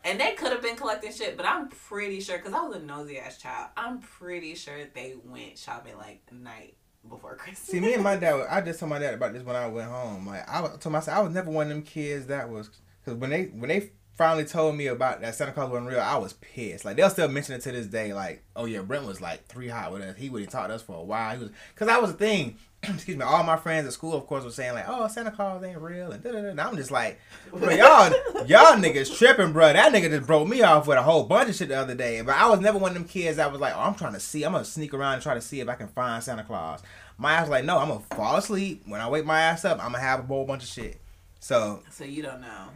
[0.07, 2.79] And they could have been collecting shit, but I'm pretty sure because I was a
[2.79, 3.71] nosy ass child.
[3.75, 6.77] I'm pretty sure they went shopping like night
[7.09, 7.67] before Christmas.
[7.67, 9.89] See, me and my dad, I just told my dad about this when I went
[9.89, 10.25] home.
[10.25, 12.69] Like I told myself, I was never one of them kids that was
[13.03, 16.17] because when they when they finally told me about that Santa Claus wasn't real, I
[16.17, 16.83] was pissed.
[16.83, 18.13] Like they'll still mention it to this day.
[18.13, 20.17] Like, oh yeah, Brent was like three hot with us.
[20.17, 21.35] He would have taught us for a while.
[21.35, 22.57] He was because that was the thing.
[22.83, 23.23] Excuse me.
[23.23, 26.11] All my friends at school, of course, were saying like, oh, Santa Claus ain't real,
[26.11, 27.19] and, and I'm just like,
[27.51, 28.11] bro, y'all,
[28.45, 29.73] y'all niggas tripping, bro.
[29.73, 32.21] That nigga just broke me off with a whole bunch of shit the other day.
[32.21, 34.19] But I was never one of them kids that was like, oh, I'm trying to
[34.19, 34.43] see.
[34.43, 36.81] I'm gonna sneak around and try to see if I can find Santa Claus.
[37.17, 38.83] My ass was like, no, I'm gonna fall asleep.
[38.85, 41.01] When I wake my ass up, I'm gonna have a whole bunch of shit.
[41.39, 42.69] So, so you don't know.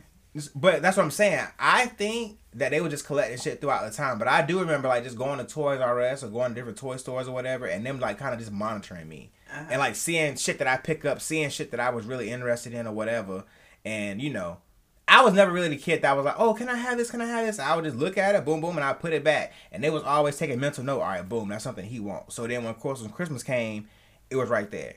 [0.55, 1.45] But that's what I'm saying.
[1.59, 4.17] I think that they were just collecting shit throughout the time.
[4.17, 6.77] But I do remember like just going to Toys R Us or going to different
[6.77, 9.65] toy stores or whatever, and them like kind of just monitoring me uh-huh.
[9.69, 12.73] and like seeing shit that I pick up, seeing shit that I was really interested
[12.73, 13.43] in or whatever.
[13.83, 14.57] And you know,
[15.07, 17.11] I was never really the kid that was like, oh, can I have this?
[17.11, 17.59] Can I have this?
[17.59, 19.53] I would just look at it, boom, boom, and I put it back.
[19.71, 21.01] And they was always taking mental note.
[21.01, 22.35] All right, boom, that's something he wants.
[22.35, 23.87] So then when of course when Christmas came,
[24.29, 24.95] it was right there.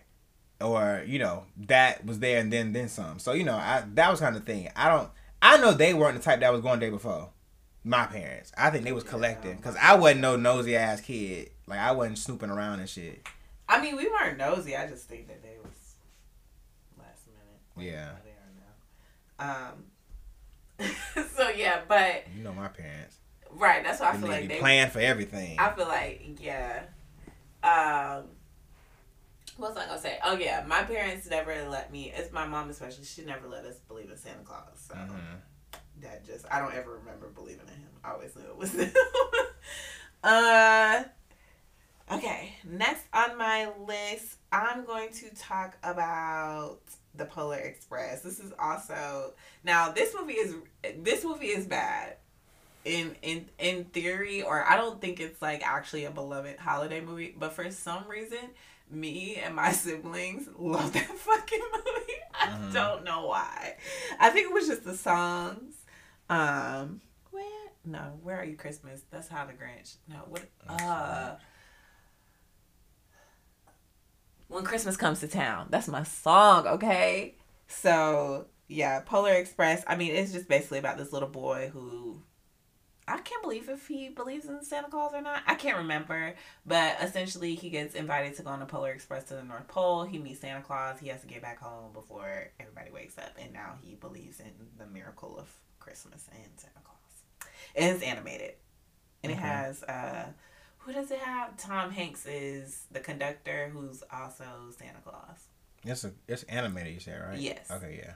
[0.60, 3.18] Or you know that was there and then then some.
[3.18, 4.70] So you know I that was kind of thing.
[4.76, 5.10] I don't.
[5.44, 7.28] I know they weren't the type that was going day before.
[7.84, 8.50] My parents.
[8.56, 11.50] I think they was collecting because I wasn't no nosy ass kid.
[11.66, 13.28] Like I wasn't snooping around and shit.
[13.68, 14.74] I mean, we weren't nosy.
[14.74, 15.96] I just think that they was
[16.98, 17.26] last
[17.76, 17.92] minute.
[17.92, 18.12] Yeah.
[18.24, 19.70] They are now.
[20.86, 21.26] Um.
[21.36, 23.18] so yeah, but you know my parents.
[23.50, 23.84] Right.
[23.84, 25.58] That's why I feel like they plan for everything.
[25.58, 26.84] I feel like yeah.
[27.62, 28.24] Um.
[29.56, 30.18] What was I gonna say?
[30.24, 32.12] Oh yeah, my parents never let me.
[32.14, 33.04] It's my mom especially.
[33.04, 34.64] She never let us believe in Santa Claus.
[34.76, 35.36] So mm-hmm.
[36.02, 37.90] that just I don't ever remember believing in him.
[38.02, 38.90] I always knew it was him.
[40.22, 41.04] uh.
[42.12, 46.80] Okay, next on my list, I'm going to talk about
[47.14, 48.20] the Polar Express.
[48.20, 49.32] This is also
[49.64, 50.54] now this movie is
[50.98, 52.16] this movie is bad
[52.84, 57.34] in in in theory, or I don't think it's like actually a beloved holiday movie,
[57.38, 58.50] but for some reason
[58.90, 62.12] me and my siblings love that fucking movie.
[62.34, 62.72] I uh-huh.
[62.72, 63.76] don't know why.
[64.18, 65.74] I think it was just the songs.
[66.28, 67.70] Um, where?
[67.84, 69.02] No, where are you, Christmas?
[69.10, 69.96] That's how the Grinch.
[70.08, 70.42] No, what?
[70.68, 71.36] Uh,
[74.48, 75.68] when Christmas comes to town.
[75.70, 76.66] That's my song.
[76.66, 79.84] Okay, so yeah, Polar Express.
[79.86, 82.22] I mean, it's just basically about this little boy who
[83.06, 85.42] I can't believe if he believes in Santa Claus or not.
[85.46, 89.34] I can't remember, but essentially he gets invited to go on the Polar Express to
[89.34, 90.04] the North Pole.
[90.04, 90.98] He meets Santa Claus.
[90.98, 94.52] He has to get back home before everybody wakes up, and now he believes in
[94.78, 95.48] the miracle of
[95.80, 97.50] Christmas and Santa Claus.
[97.76, 98.54] And it's animated,
[99.22, 99.46] and it Okay.
[99.46, 100.26] has uh,
[100.78, 101.56] who does it have?
[101.58, 104.44] Tom Hanks is the conductor, who's also
[104.78, 105.48] Santa Claus.
[105.84, 106.94] It's a it's animated.
[106.94, 107.38] You said right?
[107.38, 107.70] Yes.
[107.70, 108.00] Okay.
[108.02, 108.14] Yeah.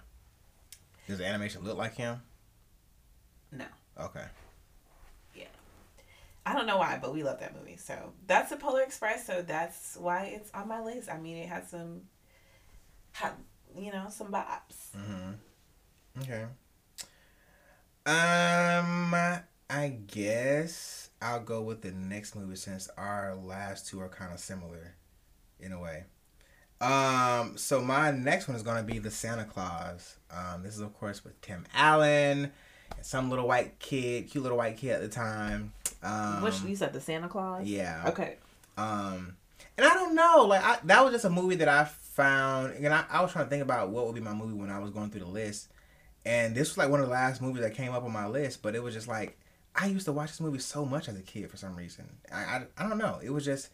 [1.07, 2.23] Does the animation look like him?
[3.53, 3.65] No.
[4.01, 4.25] Okay.
[6.49, 7.77] I don't know why, but we love that movie.
[7.77, 9.27] So that's the Polar Express.
[9.27, 11.11] So that's why it's on my list.
[11.11, 12.03] I mean, it has some,
[13.13, 13.35] ha-
[13.77, 14.97] you know, some bops.
[14.97, 16.23] Mm-hmm.
[16.23, 16.45] Okay.
[18.07, 19.15] Um,
[19.69, 24.41] I guess I'll go with the next movie since our last two are kind of
[24.41, 24.95] similar,
[25.61, 26.05] in a way.
[26.81, 30.17] Um, so my next one is gonna be the Santa Claus.
[30.31, 32.53] Um, this is of course with Tim Allen
[33.03, 35.73] some little white kid, cute little white kid at the time.
[36.03, 37.67] Um, Which you said the Santa Claus?
[37.67, 38.05] yeah.
[38.07, 38.37] Okay.
[38.77, 39.37] Um,
[39.77, 42.93] and I don't know, like I, that was just a movie that I found, and
[42.93, 44.91] I, I was trying to think about what would be my movie when I was
[44.91, 45.69] going through the list,
[46.25, 48.63] and this was like one of the last movies that came up on my list.
[48.63, 49.39] But it was just like
[49.75, 52.09] I used to watch this movie so much as a kid for some reason.
[52.33, 53.19] I I, I don't know.
[53.23, 53.71] It was just,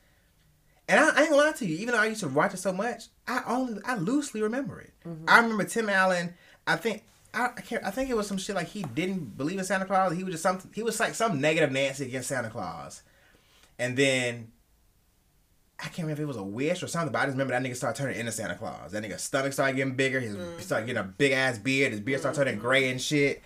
[0.89, 1.77] and I, I ain't lying to to you.
[1.79, 4.93] Even though I used to watch it so much, I only I loosely remember it.
[5.29, 6.35] I remember Tim Allen.
[6.67, 7.03] I think.
[7.35, 7.85] I, I can't.
[7.85, 10.15] I think it was some shit like he didn't believe in Santa Claus.
[10.15, 10.71] He was just something.
[10.75, 13.03] He was like some negative Nancy against Santa Claus,
[13.79, 14.53] and then
[15.81, 17.63] I can't remember if it was a wish or something, but I just remember that
[17.63, 18.93] nigga started turning into Santa Claus.
[18.93, 20.21] That nigga stomach started getting bigger.
[20.21, 21.93] His he started getting a big ass beard.
[21.93, 23.43] His beard started turning gray and shit.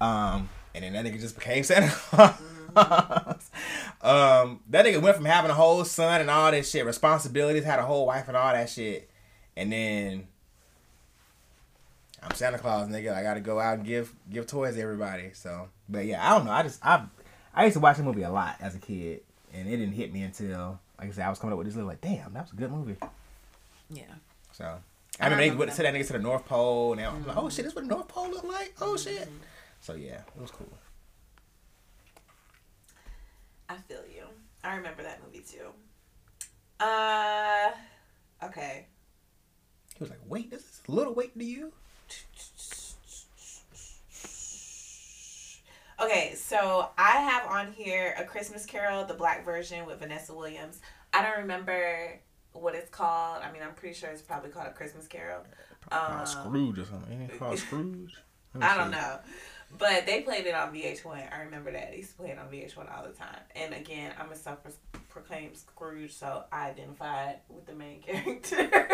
[0.00, 3.50] Um, and then that nigga just became Santa Claus.
[4.02, 7.78] um, that nigga went from having a whole son and all this shit, responsibilities, had
[7.78, 9.10] a whole wife and all that shit,
[9.56, 10.28] and then
[12.22, 13.14] I'm Santa Claus, nigga.
[13.14, 15.30] I gotta go out and give give toys to everybody.
[15.32, 16.52] So, but yeah, I don't know.
[16.52, 17.06] I just I
[17.54, 19.20] I used to watch the movie a lot as a kid,
[19.54, 21.76] and it didn't hit me until like I said, I was coming up with this
[21.76, 22.96] little like, damn, that was a good movie.
[23.88, 24.02] Yeah.
[24.52, 24.64] So
[25.18, 27.36] I I remember they to that nigga to the North Pole, and I was like,
[27.36, 28.74] oh shit, this what the North Pole look like?
[28.80, 29.22] Oh shit.
[29.22, 29.36] Mm-hmm.
[29.80, 30.68] So yeah, it was cool.
[33.68, 34.24] I feel you.
[34.62, 35.68] I remember that movie too.
[36.84, 37.70] Uh,
[38.42, 38.86] okay.
[39.96, 41.72] He was like, wait, this is a little weight to you.
[46.02, 50.80] Okay, so I have on here a Christmas Carol, the black version with Vanessa Williams.
[51.12, 52.18] I don't remember
[52.52, 53.42] what it's called.
[53.42, 55.42] I mean, I'm pretty sure it's probably called a Christmas Carol.
[55.92, 57.12] Um, Scrooge or something.
[57.12, 58.14] Ain't it called Scrooge?
[58.60, 59.18] I don't know.
[59.78, 61.32] But they played it on VH1.
[61.32, 61.90] I remember that.
[61.90, 63.38] They used to play it on VH1 all the time.
[63.54, 64.58] And again, I'm a self
[65.08, 68.88] proclaimed Scrooge, so I identified with the main character.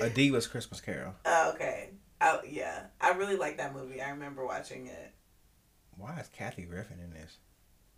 [0.00, 1.14] A Diva's Christmas Carol.
[1.24, 1.90] Oh, okay.
[2.20, 2.84] Oh, yeah.
[3.00, 4.00] I really like that movie.
[4.00, 5.12] I remember watching it.
[5.96, 7.36] Why is Kathy Griffin in this?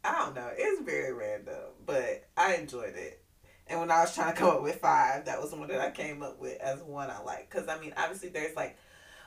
[0.05, 0.51] I don't know.
[0.57, 1.55] It's very random,
[1.85, 3.23] but I enjoyed it.
[3.69, 5.81] And when I was trying to come up with five, that was the one that
[5.81, 7.51] I came up with as one I like.
[7.51, 8.77] Because, I mean, obviously there's like,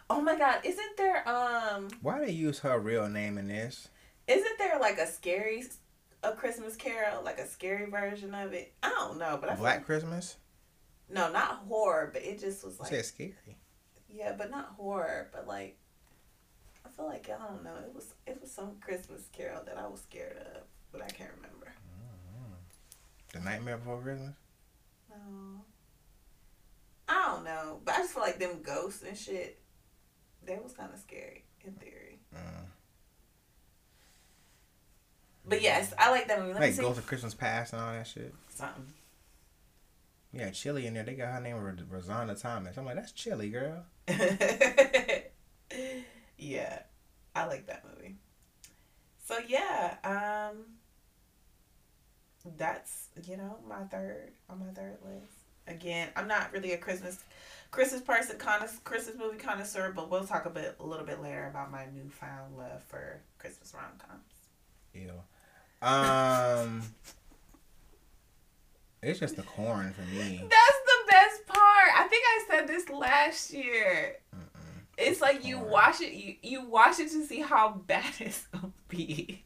[0.10, 3.90] oh my God, isn't there, um, Why they use her real name in this?
[4.28, 5.64] isn't there like a scary,
[6.24, 8.74] a Christmas Carol, like a scary version of it?
[8.84, 10.38] I don't know, but I Black like- Christmas?
[11.10, 13.36] No, not horror, but it just was like, scary.
[14.10, 15.78] yeah, but not horror, but like,
[16.86, 17.76] I feel like I don't know.
[17.86, 21.32] It was it was some Christmas Carol that I was scared of, but I can't
[21.36, 21.74] remember.
[23.34, 24.34] The Nightmare Before Christmas?
[25.10, 25.62] No.
[27.08, 29.60] I don't know, but I just feel like them ghosts and shit.
[30.48, 32.20] That was kind of scary in theory.
[32.34, 32.66] Mm.
[35.48, 36.54] But yes, I like that movie.
[36.54, 38.34] Let Like Ghost of Christmas Past and all that shit.
[38.50, 38.86] something.
[40.32, 41.04] Yeah, Chili in there.
[41.04, 42.78] They got her name Ro- Rozonda Thomas.
[42.78, 43.84] I'm like, that's Chili, girl.
[46.38, 46.80] yeah,
[47.36, 48.16] I like that movie.
[49.26, 50.66] So yeah, um,
[52.58, 55.34] that's you know my third on my third list.
[55.68, 57.24] Again, I'm not really a Christmas
[57.72, 61.48] Christmas person, connoisseur, Christmas movie connoisseur, but we'll talk a bit a little bit later
[61.48, 64.24] about my newfound love for Christmas rom coms.
[64.94, 65.12] Ew.
[65.82, 66.82] Um,
[69.02, 70.40] it's just the corn for me.
[70.42, 71.90] That's the best part.
[71.98, 74.18] I think I said this last year.
[74.36, 74.82] Mm-mm.
[74.98, 75.70] It's like you Corn.
[75.70, 79.44] watch it, you, you watch it to see how bad it's gonna be.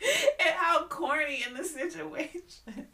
[0.00, 2.86] And how corny in the situation.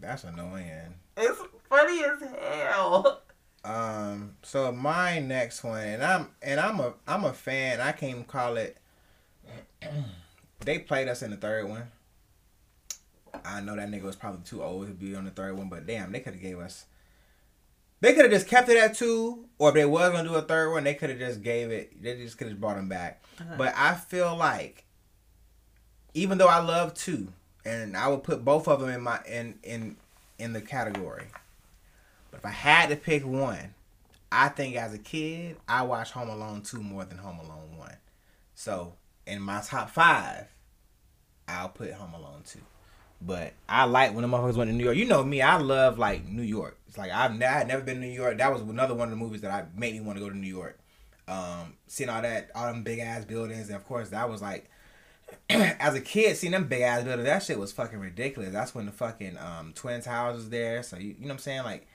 [0.00, 0.94] That's annoying.
[1.16, 3.20] It's funny as hell.
[3.64, 7.80] Um, so my next one, and I'm and I'm a I'm a fan.
[7.80, 8.76] I can't even call it.
[10.60, 11.84] they played us in the third one.
[13.44, 15.86] I know that nigga was probably too old to be on the third one, but
[15.86, 16.86] damn, they could have gave us.
[18.00, 20.42] They could have just kept it at two, or if they was gonna do a
[20.42, 22.02] third one, they could have just gave it.
[22.02, 23.22] They just could have brought him back.
[23.40, 23.54] Uh-huh.
[23.56, 24.84] But I feel like,
[26.12, 27.32] even though I love two,
[27.64, 29.96] and I would put both of them in my in in
[30.38, 31.26] in the category.
[32.30, 33.74] But if I had to pick one,
[34.30, 37.96] I think as a kid, I watched Home Alone two more than Home Alone one.
[38.54, 38.94] So
[39.26, 40.46] in my top five,
[41.48, 42.60] I'll put Home Alone two.
[43.26, 44.96] But I like when the motherfuckers went to New York.
[44.96, 46.78] You know me, I love like New York.
[46.86, 48.38] It's like I've ne- I had never been to New York.
[48.38, 50.36] That was another one of the movies that I made me want to go to
[50.36, 50.78] New York.
[51.26, 54.70] Um, seeing all that, all them big ass buildings, and of course that was like,
[55.50, 58.52] as a kid, seeing them big ass buildings, that shit was fucking ridiculous.
[58.52, 60.82] That's when the fucking um, Towers was there.
[60.82, 61.86] So you, you know what I'm saying, like.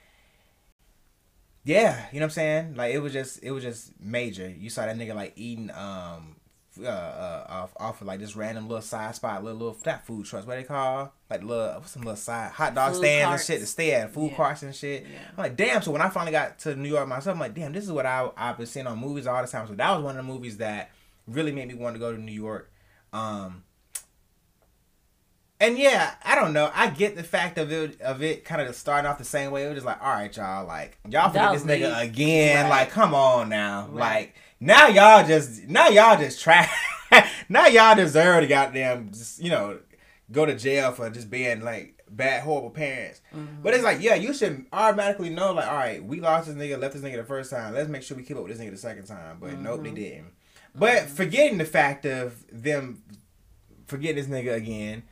[1.66, 2.76] Yeah, you know what I'm saying?
[2.76, 4.50] Like it was just it was just major.
[4.50, 6.38] You saw that nigga like eating um
[6.84, 10.26] uh, uh off, off of like this random little side spot, little little not food
[10.26, 13.50] trucks, what they call like little what's some little side hot dog Food stands carts.
[13.50, 14.38] and shit to stay at, food Yeah.
[14.38, 15.04] carts and shit.
[15.04, 15.20] Yeah.
[15.38, 15.82] I'm like, damn.
[15.82, 18.06] So when I finally got to New York myself, I'm like, damn, this is what
[18.06, 19.68] I I've been seeing on movies all the time.
[19.68, 20.92] So that was one of the movies that
[21.28, 22.72] really made me want to go to New York.
[23.14, 23.64] Um,
[25.62, 26.72] and yeah, I don't know.
[26.74, 29.66] I get the fact of it of it kind of starting off the same way.
[29.66, 32.64] It was just like, all right, y'all, like y'all forget this nigga again.
[32.64, 32.82] Right.
[32.82, 33.88] Like, come on now.
[33.92, 34.00] Right.
[34.00, 36.70] Like now y'all just now y'all just try.
[37.50, 39.80] now y'all deserve to goddamn just, you know
[40.32, 43.22] go to jail for just being like bad horrible parents.
[43.36, 43.64] Mm-hmm.
[43.64, 46.80] But it's like, yeah, you should automatically know, like, all right, we lost this nigga,
[46.80, 47.74] left this nigga the first time.
[47.74, 49.38] Let's make sure we keep up with this nigga the second time.
[49.40, 49.96] But nope, Mm-hmm.
[49.96, 50.32] they didn't.
[50.76, 53.02] But forgetting the fact of them
[53.88, 55.04] forgetting this nigga again,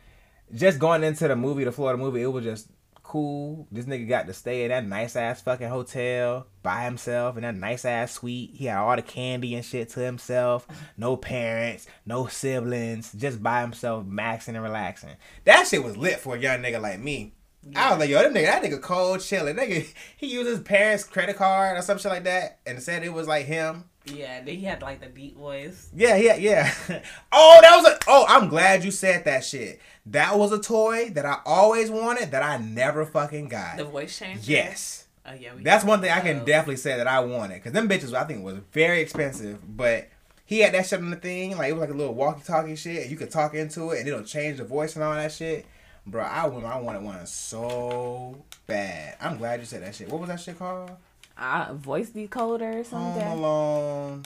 [0.53, 2.67] just going into the movie, the Florida movie, it was just
[3.07, 3.67] cool.
[3.71, 7.55] This nigga got to stay in that nice ass fucking hotel by himself in that
[7.55, 8.51] nice ass suite.
[8.53, 10.67] He had all the candy and shit to himself.
[10.97, 15.15] No parents, no siblings, just by himself, maxing and relaxing.
[15.45, 17.33] That shit was lit for a young nigga like me.
[17.75, 19.55] I was like, yo, that nigga, that nigga cold chilling.
[19.55, 19.87] Nigga,
[20.17, 23.27] he used his parents' credit card or some shit like that, and said it was
[23.27, 23.85] like him.
[24.05, 25.89] Yeah, then he had like the deep voice.
[25.93, 26.73] Yeah, yeah, yeah.
[27.31, 27.99] oh, that was a.
[28.07, 29.81] Oh, I'm glad you said that shit.
[30.11, 33.77] That was a toy that I always wanted that I never fucking got.
[33.77, 34.41] The voice changer.
[34.43, 35.07] Yes.
[35.25, 35.53] Oh yeah.
[35.55, 37.55] we That's one thing I can definitely say that I wanted.
[37.55, 39.59] Because them bitches, I think, was very expensive.
[39.75, 40.07] But
[40.45, 41.57] he had that shit on the thing.
[41.57, 43.01] Like, it was like a little walkie talkie shit.
[43.03, 45.65] And you could talk into it and it'll change the voice and all that shit.
[46.05, 49.17] Bro, I, want- I wanted one so bad.
[49.19, 50.07] I'm glad you said that shit.
[50.09, 50.91] What was that shit called?
[51.37, 53.21] Uh, voice decoder or something.
[53.21, 54.23] Home Alone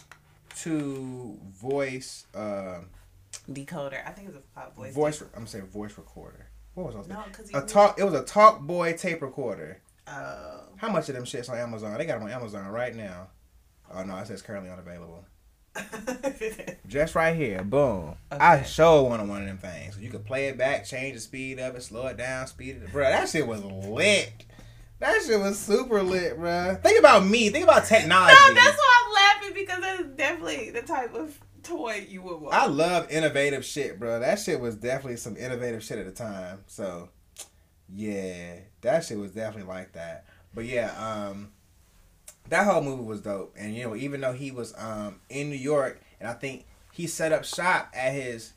[0.59, 2.25] to voice.
[2.35, 2.81] Uh,
[3.53, 4.05] Decoder.
[4.05, 4.93] I think it's a pop voice.
[4.93, 5.23] voice.
[5.35, 6.47] I'm saying voice recorder.
[6.73, 7.13] What was I?
[7.13, 7.99] No, because A talk.
[7.99, 9.81] It was a Talk Boy tape recorder.
[10.07, 10.61] Oh.
[10.77, 11.97] How much of them shits on Amazon?
[11.97, 13.27] They got them on Amazon right now.
[13.93, 15.25] Oh no, it says currently unavailable.
[16.87, 18.15] Just right here, boom.
[18.31, 18.83] I Okay.
[18.83, 19.97] one wanted one of them things.
[19.97, 22.83] You could play it back, change the speed of it, slow it down, speed it.
[22.85, 22.91] Up.
[22.91, 24.31] Bro, that shit was lit.
[24.99, 26.77] That shit was super lit, bro.
[26.83, 27.49] Think about me.
[27.49, 28.35] Think about technology.
[28.47, 31.39] No, that's why I'm laughing because that's definitely the type of
[31.71, 32.53] toy you would want.
[32.53, 34.19] I love innovative shit, bro.
[34.19, 36.59] That shit was definitely some innovative shit at the time.
[36.67, 37.09] So,
[37.93, 40.25] yeah, that shit was definitely like that.
[40.53, 41.51] But yeah, um,
[42.49, 43.55] that whole movie was dope.
[43.57, 47.07] And you know, even though he was um in New York, and I think he
[47.07, 48.53] set up shop at his,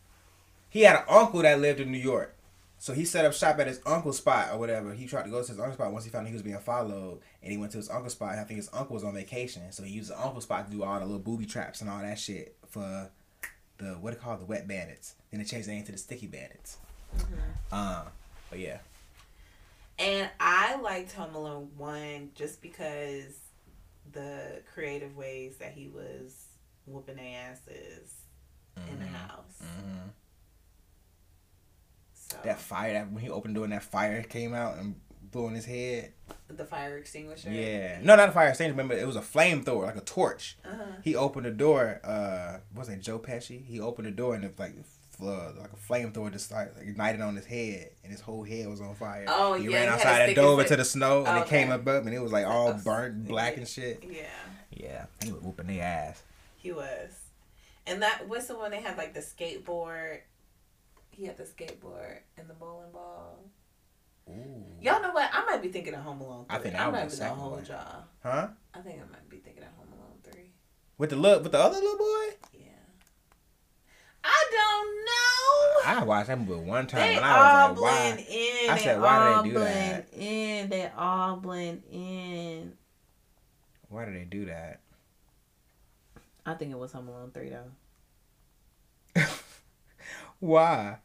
[0.69, 2.33] he had an uncle that lived in New York.
[2.79, 4.93] So he set up shop at his uncle's spot or whatever.
[4.93, 6.59] He tried to go to his uncle's spot once he found out he was being
[6.59, 8.33] followed, and he went to his uncle's spot.
[8.33, 10.77] And I think his uncle was on vacation, so he used his uncle's spot to
[10.77, 13.09] do all the little booby traps and all that shit for
[13.79, 15.15] the what they call the wet bandits.
[15.31, 16.79] Then they changed the name to the sticky bandits.
[17.71, 18.05] Uh,
[18.51, 18.79] but yeah,
[20.01, 23.39] And I liked Home Alone 1 just because
[24.13, 26.47] the creative ways that he was
[26.87, 28.15] whooping their asses
[28.89, 29.61] in the house.
[29.63, 30.11] Mhm.
[32.15, 35.01] So that fire that when he opened the door and that fire came out and
[35.35, 36.13] blew in his head.
[36.49, 37.51] the fire extinguisher.
[37.51, 38.73] Yeah, no, not a fire extinguisher.
[38.77, 40.57] Remember, it was a flamethrower, like a torch.
[40.65, 40.83] Uh-huh.
[41.03, 42.01] He opened the door.
[42.03, 43.65] Uh, wasn't it Joe Pesci?
[43.65, 44.73] He opened the door and it like
[45.11, 48.69] fl- like a flamethrower just started like, ignited on his head, and his whole head
[48.69, 49.27] was on fire.
[49.29, 51.87] Oh, he yeah, ran he outside and dove into the snow, and it came up,
[51.87, 54.03] and it was like all burnt black and shit.
[54.09, 54.23] Yeah,
[54.71, 56.23] Yeah, he was whooping their ass.
[56.57, 57.21] he was.
[57.87, 60.21] And that was the one they had like the skateboard?
[61.11, 63.39] He had the skateboard and the bowling ball.
[64.29, 64.65] Ooh.
[64.81, 65.31] Y'all know what?
[65.33, 66.57] I might be thinking of Home Alone 3.
[66.57, 67.65] I think I'm that not was even the gonna hold one.
[67.67, 68.05] y'all.
[68.23, 68.49] Huh?
[68.75, 70.43] I think I might be thinking of Home Alone 3.
[70.99, 72.35] With the look, with the other little boy.
[72.55, 72.61] Yeah.
[74.25, 76.01] I don't know.
[76.01, 78.35] I watched that movie one time, They and all I was like, blend why?
[78.35, 78.71] in.
[78.71, 80.15] I they said, why do they do blend that?
[80.19, 80.69] in.
[80.71, 82.73] They all blend in.
[83.91, 84.81] Why did they do that?
[86.47, 89.23] I think it was Home Alone 3 though.
[90.41, 90.99] Why?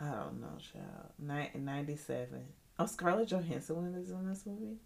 [0.00, 1.12] I don't know, child.
[1.18, 2.42] Ni- 97.
[2.78, 4.78] Oh, Scarlett Johansson is in this movie?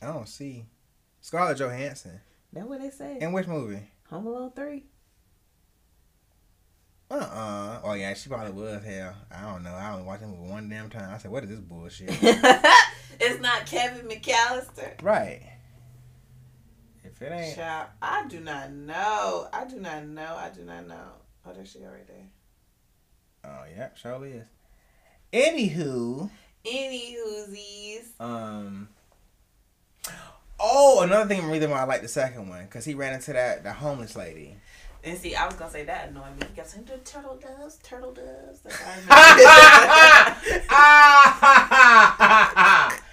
[0.00, 0.66] I don't see
[1.20, 2.20] Scarlett Johansson.
[2.52, 3.18] That's what they say.
[3.20, 3.82] In which movie?
[4.10, 4.84] Home Alone three.
[7.10, 8.84] Uh uh Oh yeah, she probably was.
[8.84, 9.70] Hell, I don't know.
[9.70, 11.12] I only watched movie one damn time.
[11.12, 15.02] I said, "What is this bullshit?" it's not Kevin McAllister.
[15.02, 15.40] right.
[17.04, 19.48] If it ain't, Child, I do not know.
[19.52, 20.36] I do not know.
[20.36, 21.12] I do not know.
[21.46, 22.26] Oh, there she go right there.
[23.46, 24.46] Oh yeah, surely is.
[25.32, 26.30] Anywho,
[26.64, 28.08] Any whoosies.
[28.20, 28.88] um.
[30.58, 33.62] Oh, another thing, reason why I like the second one, cause he ran into that
[33.62, 34.56] the homeless lady.
[35.04, 36.46] And see, I was gonna say that annoyed me.
[36.48, 38.60] He kept saying the turtle doves, turtle doves.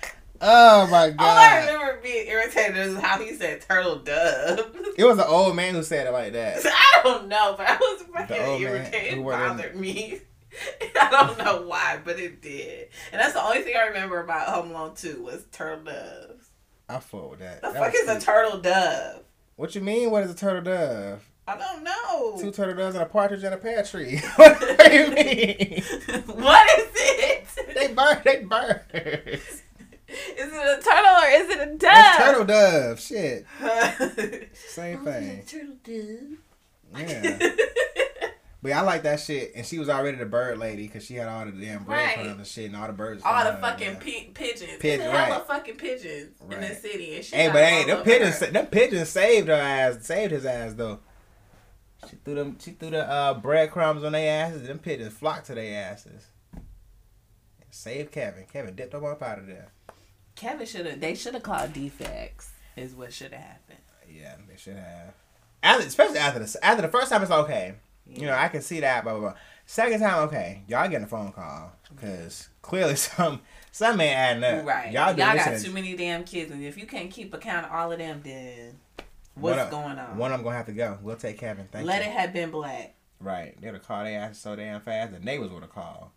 [0.44, 1.20] oh my oh, god!
[1.20, 4.76] All I remember being irritated is how he said turtle dove.
[4.96, 6.60] It was an old man who said it like that.
[6.66, 8.94] I don't know, but I was fucking irritated.
[8.94, 10.22] It in- bothered me.
[11.02, 12.90] I don't know why, but it did.
[13.12, 16.50] And that's the only thing I remember about Home Alone 2 was turtle doves.
[16.88, 17.64] I fought with that.
[17.64, 19.24] The That fuck is a turtle dove?
[19.56, 20.12] What you mean?
[20.12, 21.28] What is a turtle dove?
[21.48, 22.38] I don't know.
[22.40, 24.20] Two turtle doves and a partridge and a pear tree.
[24.36, 25.84] what do you mean?
[26.36, 27.48] what is it?
[27.74, 28.22] They bird.
[28.24, 29.63] They birds.
[30.38, 31.80] Is it a turtle or is it a dove?
[31.82, 33.00] That's turtle dove.
[33.00, 33.46] Shit.
[33.60, 34.40] turtle.
[34.54, 35.44] Same thing.
[35.46, 36.38] Turtle dove.
[37.08, 37.38] Yeah.
[38.62, 39.52] But yeah, I like that shit.
[39.56, 42.38] And she was already the bird lady because she had all the damn breadcrumbs Right.
[42.38, 43.22] and shit and all the birds.
[43.26, 44.00] All the fucking yeah.
[44.00, 44.72] pi- pigeons.
[44.80, 47.16] Pigeon, There's hella fucking pigeons in the city.
[47.18, 48.46] And she Hey, but hey, all them pigeons, her.
[48.52, 51.00] them pigeons saved her ass, saved his ass though.
[52.10, 54.66] She threw them, she threw the uh, breadcrumbs on their asses.
[54.66, 56.28] Them pigeons flocked to their asses.
[57.70, 58.46] Saved Kevin.
[58.52, 59.72] Kevin dipped them up out of there.
[60.36, 61.00] Kevin should have.
[61.00, 62.52] They should have called defects.
[62.76, 63.80] Is what should have happened.
[64.10, 65.14] Yeah, they should have.
[65.62, 67.76] After, especially after the after the first time, it's okay.
[68.08, 69.04] You know, I can see that.
[69.04, 69.34] Blah blah blah.
[69.66, 74.66] Second time, okay, y'all getting a phone call because clearly some some ain't adding up.
[74.66, 74.92] Right.
[74.92, 77.92] Y'all, Y'all, got too many damn kids, and if you can't keep account of all
[77.92, 78.80] of them, then
[79.36, 80.18] what's of- going on?
[80.18, 80.98] One of them gonna have to go.
[81.02, 81.68] We'll take Kevin.
[81.72, 81.88] Thank you.
[81.88, 82.10] Let you.
[82.10, 82.96] it have been black.
[83.20, 83.60] Right.
[83.62, 85.14] They would have called their ass so damn fast.
[85.14, 86.10] The neighbors would have called.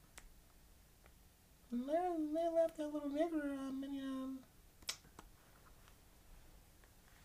[1.73, 1.93] They
[2.35, 4.39] they left that little nigger um, in, um,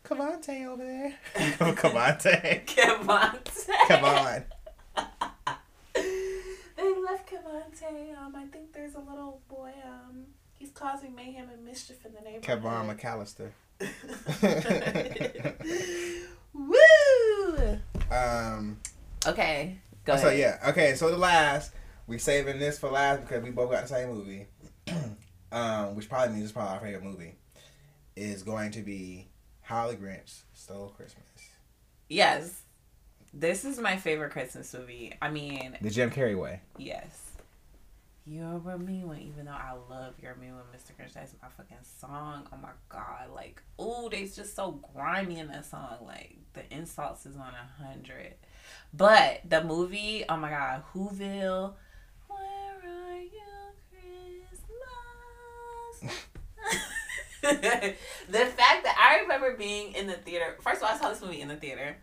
[0.03, 1.13] Cavante over there.
[1.75, 2.65] Cavante.
[2.65, 3.69] Cavante.
[3.87, 4.43] Come on.
[5.93, 8.17] they left Cavante.
[8.17, 9.71] Um, I think there's a little boy.
[9.85, 10.25] Um,
[10.57, 12.63] he's causing mayhem and mischief in the neighborhood.
[12.63, 13.51] Kevon McAllister.
[16.53, 17.79] Woo!
[18.11, 18.77] Um.
[19.25, 20.39] Okay, go so ahead.
[20.39, 20.57] yeah.
[20.69, 20.95] Okay.
[20.95, 21.71] So the last
[22.07, 24.47] we saving this for last because we both got the same movie.
[25.51, 27.35] um, which probably means it's probably our favorite movie.
[28.15, 29.27] Is going to be
[29.61, 31.23] How the Grinch Stole Christmas.
[32.09, 32.63] Yes,
[33.33, 35.13] this is my favorite Christmas movie.
[35.21, 36.61] I mean, The Jim Carrey way.
[36.77, 37.27] yes.
[38.27, 40.91] You're a mean one, even though I love You're a mean one, Mr.
[40.95, 41.13] Grinch.
[41.13, 42.47] That's my fucking song.
[42.53, 43.31] Oh my god.
[43.33, 45.97] Like, ooh, they just so grimy in that song.
[46.05, 48.35] Like, the insults is on a hundred.
[48.93, 51.73] But the movie, oh my god, Whoville.
[52.27, 53.41] Where are you,
[53.89, 54.61] Christmas?
[57.41, 57.95] the
[58.29, 60.57] fact that I remember being in the theater.
[60.61, 61.97] First of all, I saw this movie in the theater.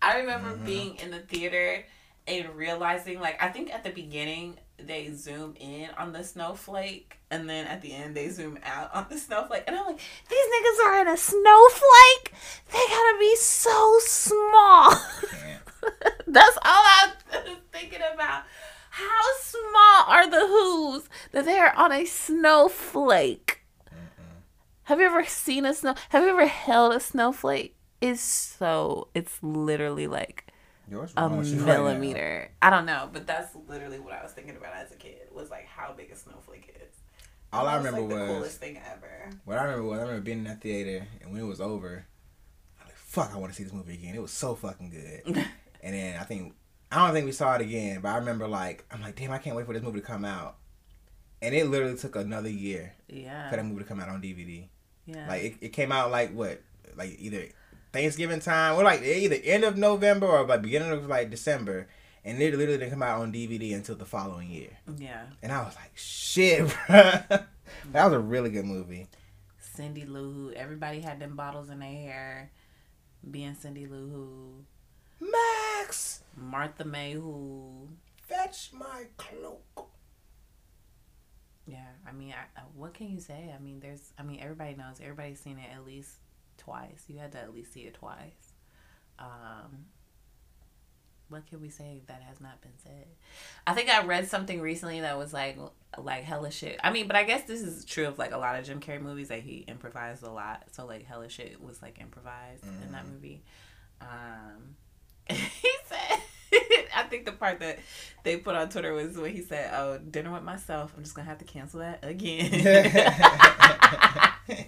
[0.00, 0.64] I remember Mhm.
[0.64, 1.84] being in the theater
[2.26, 7.48] and realizing, like, I think at the beginning they zoom in on the snowflake, and
[7.48, 10.86] then at the end they zoom out on the snowflake, and I'm like, these niggas
[10.86, 12.34] are in a snowflake.
[12.72, 14.90] They gotta be so small.
[16.26, 17.10] That's all I'm
[17.72, 18.44] thinking about.
[18.94, 23.64] How small are the Who's that they are on a snowflake?
[24.84, 25.96] Have you ever seen a snow?
[26.10, 27.74] Have you ever held a snowflake?
[28.00, 29.08] It's so.
[29.12, 30.46] It's literally like
[30.88, 32.52] Yours a you right millimeter.
[32.62, 35.22] I don't know, but that's literally what I was thinking about as a kid.
[35.32, 36.96] Was like how big a snowflake is.
[37.52, 39.30] All I remember like, the was coolest thing ever.
[39.44, 42.06] what I remember was I remember being in that theater and when it was over,
[42.80, 44.90] I was like, "Fuck, I want to see this movie again." It was so fucking
[44.90, 45.36] good.
[45.82, 46.54] and then I think
[46.94, 49.38] I don't think we saw it again, but I remember like I'm like, "Damn, I
[49.38, 50.56] can't wait for this movie to come out."
[51.42, 52.94] And it literally took another year
[53.50, 54.68] for that movie to come out on DVD.
[55.06, 55.28] Yeah.
[55.28, 56.62] Like it, it came out like what,
[56.96, 57.46] like either
[57.92, 61.88] Thanksgiving time or like either end of November or like beginning of like December,
[62.24, 64.70] and it literally didn't come out on DVD until the following year.
[64.96, 65.24] yeah.
[65.42, 67.28] And I was like, "Shit, bruh.
[67.28, 69.08] that was a really good movie."
[69.58, 70.52] Cindy Lou Who.
[70.52, 72.50] Everybody had them bottles in their hair.
[73.28, 75.26] Being Cindy Lou Who.
[75.84, 77.88] Max, Martha May Who.
[78.22, 79.90] fetch my cloak.
[81.66, 83.52] Yeah, I mean, I, uh, what can you say?
[83.54, 84.96] I mean, there's, I mean, everybody knows.
[85.00, 86.10] Everybody's seen it at least
[86.56, 87.04] twice.
[87.06, 88.52] You had to at least see it twice.
[89.18, 89.86] Um,
[91.28, 93.06] what can we say that has not been said?
[93.66, 95.58] I think I read something recently that was like,
[95.98, 96.78] like hella shit.
[96.82, 99.00] I mean, but I guess this is true of like a lot of Jim Carrey
[99.00, 100.64] movies that he improvised a lot.
[100.72, 103.42] So like hella shit was like improvised in that movie.
[104.00, 104.76] Um,
[105.28, 106.20] he said.
[106.96, 107.78] I think the part that
[108.22, 110.92] they put on Twitter was when he said, "Oh, dinner with myself.
[110.96, 112.50] I'm just gonna have to cancel that again."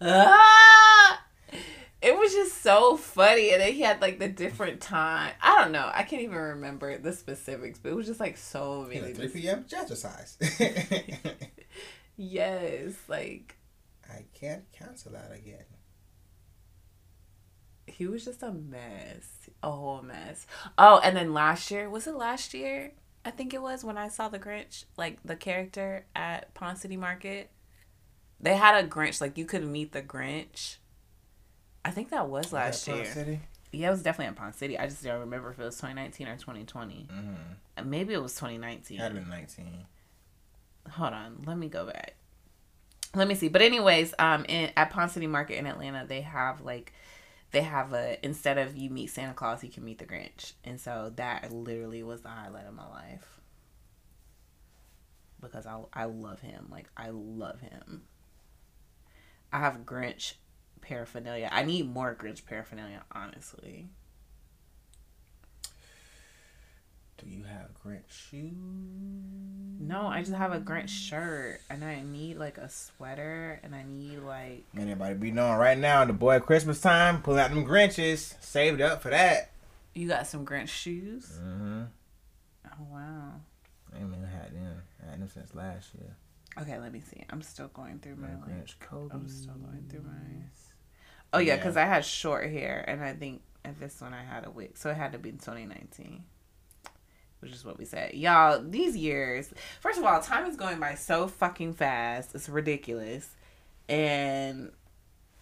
[0.00, 1.22] ah!
[2.02, 5.32] It was just so funny, and then he had like the different time.
[5.40, 5.90] I don't know.
[5.92, 9.14] I can't even remember the specifics, but it was just like so many.
[9.14, 9.64] Three p.m.
[9.72, 10.36] exercise.
[12.16, 13.56] yes, like
[14.08, 15.64] I can't cancel that again.
[17.86, 20.46] He was just a mess, a whole mess.
[20.76, 22.92] Oh, and then last year was it last year?
[23.24, 26.96] I think it was when I saw the Grinch, like the character at Ponce City
[26.96, 27.50] Market.
[28.40, 30.76] They had a Grinch, like you could meet the Grinch.
[31.84, 33.04] I think that was last year.
[33.04, 33.40] City?
[33.72, 34.78] Yeah, it was definitely in Ponce City.
[34.78, 37.08] I just don't remember if it was 2019 or 2020.
[37.12, 37.90] Mm-hmm.
[37.90, 38.98] Maybe it was 2019.
[38.98, 39.86] Had been nineteen.
[40.90, 42.14] Hold on, let me go back.
[43.14, 43.48] Let me see.
[43.48, 46.92] But anyways, um, in at Ponce City Market in Atlanta, they have like,
[47.56, 50.78] they have a instead of you meet Santa Claus, you can meet the Grinch, and
[50.78, 53.40] so that literally was the highlight of my life.
[55.40, 58.02] Because I I love him, like I love him.
[59.50, 60.34] I have Grinch
[60.82, 61.48] paraphernalia.
[61.50, 63.88] I need more Grinch paraphernalia, honestly.
[67.18, 68.52] Do you have Grinch shoes?
[69.80, 73.84] No, I just have a Grinch shirt, and I need like a sweater, and I
[73.88, 77.64] need like Man, everybody be knowing right now, the boy Christmas time, pulling out them
[77.64, 78.34] Grinches.
[78.42, 79.50] Saved up for that.
[79.94, 81.38] you got some Grinch shoes.
[81.42, 81.82] Mm-hmm.
[82.66, 83.32] Oh wow.
[83.94, 84.82] I ain't even had them.
[85.06, 86.14] I had them since last year.
[86.60, 87.22] Okay, let me see.
[87.30, 88.46] I'm still going through my My.
[88.46, 89.14] Grinch Kobe.
[89.14, 90.12] I'm still going through my.
[91.32, 91.56] Oh yeah, Yeah.
[91.56, 94.76] because I had short hair, and I think at this one I had a wig,
[94.76, 96.22] so it had to be 2019,
[97.40, 98.14] which is what we said.
[98.14, 99.52] Y'all, these years.
[99.80, 102.34] First of all, time is going by so fucking fast.
[102.34, 103.28] It's ridiculous,
[103.88, 104.72] and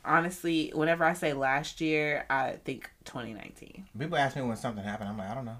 [0.04, 3.86] honestly, whenever I say last year, I think 2019.
[3.98, 5.08] People ask me when something happened.
[5.08, 5.58] I'm like, I don't know.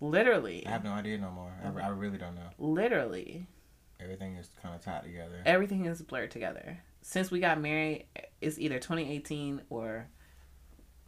[0.00, 1.52] Literally, I have no idea no more.
[1.62, 2.50] I, I really don't know.
[2.58, 3.46] literally.
[4.02, 5.42] Everything is kind of tied together.
[5.44, 6.78] everything is blurred together.
[7.02, 8.06] Since we got married,
[8.40, 10.08] it's either 2018 or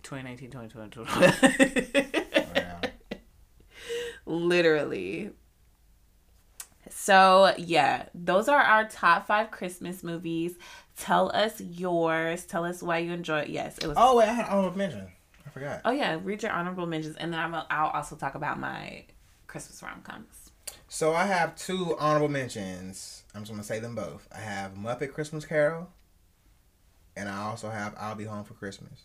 [0.02, 1.90] 2019, 2020.
[1.94, 2.21] Yeah.
[4.26, 5.30] Literally.
[6.90, 10.56] So, yeah, those are our top five Christmas movies.
[10.96, 12.44] Tell us yours.
[12.44, 13.48] Tell us why you enjoy it.
[13.48, 13.96] Yes, it was.
[13.98, 15.08] Oh, wait, I had honorable mention.
[15.46, 15.80] I forgot.
[15.84, 19.04] Oh, yeah, read your honorable mentions, and then I'm, I'll also talk about my
[19.46, 20.50] Christmas rom coms.
[20.88, 23.24] So I have two honorable mentions.
[23.34, 24.28] I'm just gonna say them both.
[24.30, 25.88] I have Muppet Christmas Carol,
[27.16, 29.04] and I also have I'll Be Home for Christmas.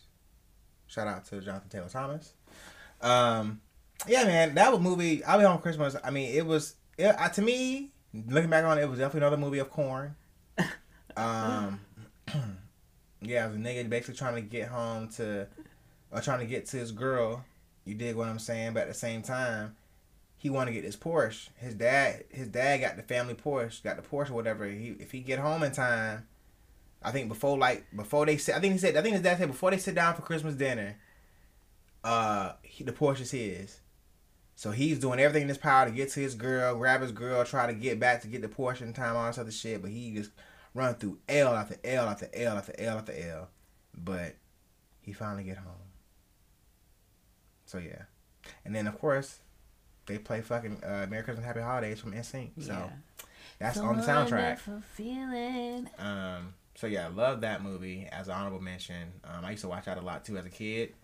[0.86, 2.34] Shout out to Jonathan Taylor Thomas.
[3.00, 3.60] Um,
[4.06, 5.24] yeah, man, that was movie.
[5.24, 5.96] I'll Be Home Christmas.
[6.02, 9.26] I mean, it was it, I, to me looking back on it, it was definitely
[9.26, 10.14] another movie of corn.
[11.16, 11.80] Um,
[13.22, 15.48] yeah, it was a nigga basically trying to get home to,
[16.12, 17.44] or trying to get to his girl.
[17.84, 18.74] You dig what I'm saying?
[18.74, 19.74] But at the same time,
[20.36, 21.48] he want to get his Porsche.
[21.56, 24.64] His dad, his dad got the family Porsche, got the Porsche or whatever.
[24.64, 26.28] He if he get home in time,
[27.02, 29.38] I think before like before they sit, I think he said, I think his dad
[29.38, 30.96] said before they sit down for Christmas dinner,
[32.04, 33.80] uh, he, the Porsche is his.
[34.58, 37.44] So he's doing everything in his power to get to his girl, grab his girl,
[37.44, 39.80] try to get back to get the portion time, all this other shit.
[39.80, 40.32] But he just
[40.74, 43.50] run through L after L after L after L after L.
[43.96, 44.34] But
[45.00, 45.92] he finally get home.
[47.66, 48.02] So yeah,
[48.64, 49.38] and then of course
[50.06, 52.50] they play fucking uh, Merry Christmas Happy Holidays from NSYNC.
[52.58, 52.90] So yeah.
[53.60, 54.58] that's a on the soundtrack.
[54.82, 55.88] feeling.
[56.00, 59.12] Um, so yeah, I love that movie as an honorable mention.
[59.22, 60.94] Um, I used to watch that a lot too as a kid.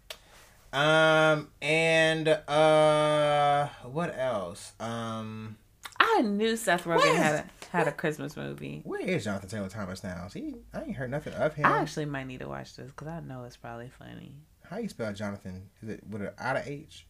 [0.74, 4.72] Um, and uh, what else?
[4.80, 5.56] Um,
[6.00, 7.44] I knew Seth Rogen Where had a,
[7.76, 8.82] had a Christmas movie.
[8.84, 10.26] where is Jonathan Taylor Thomas now?
[10.28, 11.64] See, I ain't heard nothing of him.
[11.66, 14.34] I actually might need to watch this because I know it's probably funny.
[14.68, 15.70] How you spell Jonathan?
[15.82, 17.06] Is it with an out of H?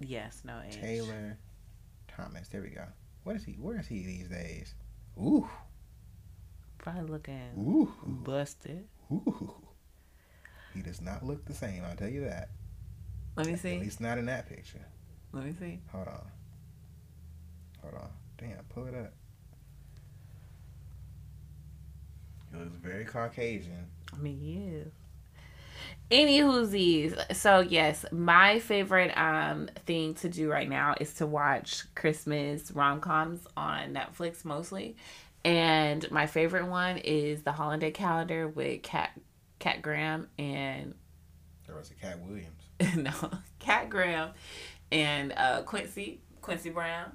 [0.00, 0.76] Yes, no H.
[0.80, 1.38] Taylor
[2.08, 2.48] Thomas.
[2.48, 2.84] There we go.
[3.24, 3.52] What is he?
[3.52, 4.74] Where is he these days?
[5.18, 5.48] Ooh,
[6.78, 8.84] Probably looking ooh, busted.
[9.12, 9.54] ooh.
[10.74, 11.82] He does not look the same.
[11.84, 12.48] I'll tell you that.
[13.36, 13.74] Let me see.
[13.76, 14.84] At least not in that picture.
[15.32, 15.80] Let me see.
[15.92, 16.30] Hold on.
[17.82, 18.10] Hold on.
[18.38, 19.12] Damn, pull it up.
[22.52, 23.86] He looks very Caucasian.
[24.12, 24.92] I mean, he is.
[26.10, 27.34] Any whoosies.
[27.34, 33.00] So yes, my favorite um thing to do right now is to watch Christmas rom
[33.00, 34.96] coms on Netflix mostly.
[35.44, 39.10] And my favorite one is the Holiday Calendar with Cat
[39.58, 40.94] Kat Graham and
[41.66, 42.63] There was a Katt Williams.
[42.96, 43.12] no,
[43.58, 44.30] Kat Graham
[44.92, 47.12] and uh, Quincy Quincy Brown,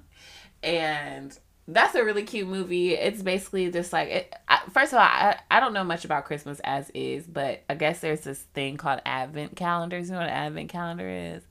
[0.64, 1.38] and
[1.68, 2.94] that's a really cute movie.
[2.96, 6.26] It's basically just like it, I, first of all, I, I don't know much about
[6.26, 10.08] Christmas as is, but I guess there's this thing called Advent calendars.
[10.08, 11.44] You know what an Advent calendar is?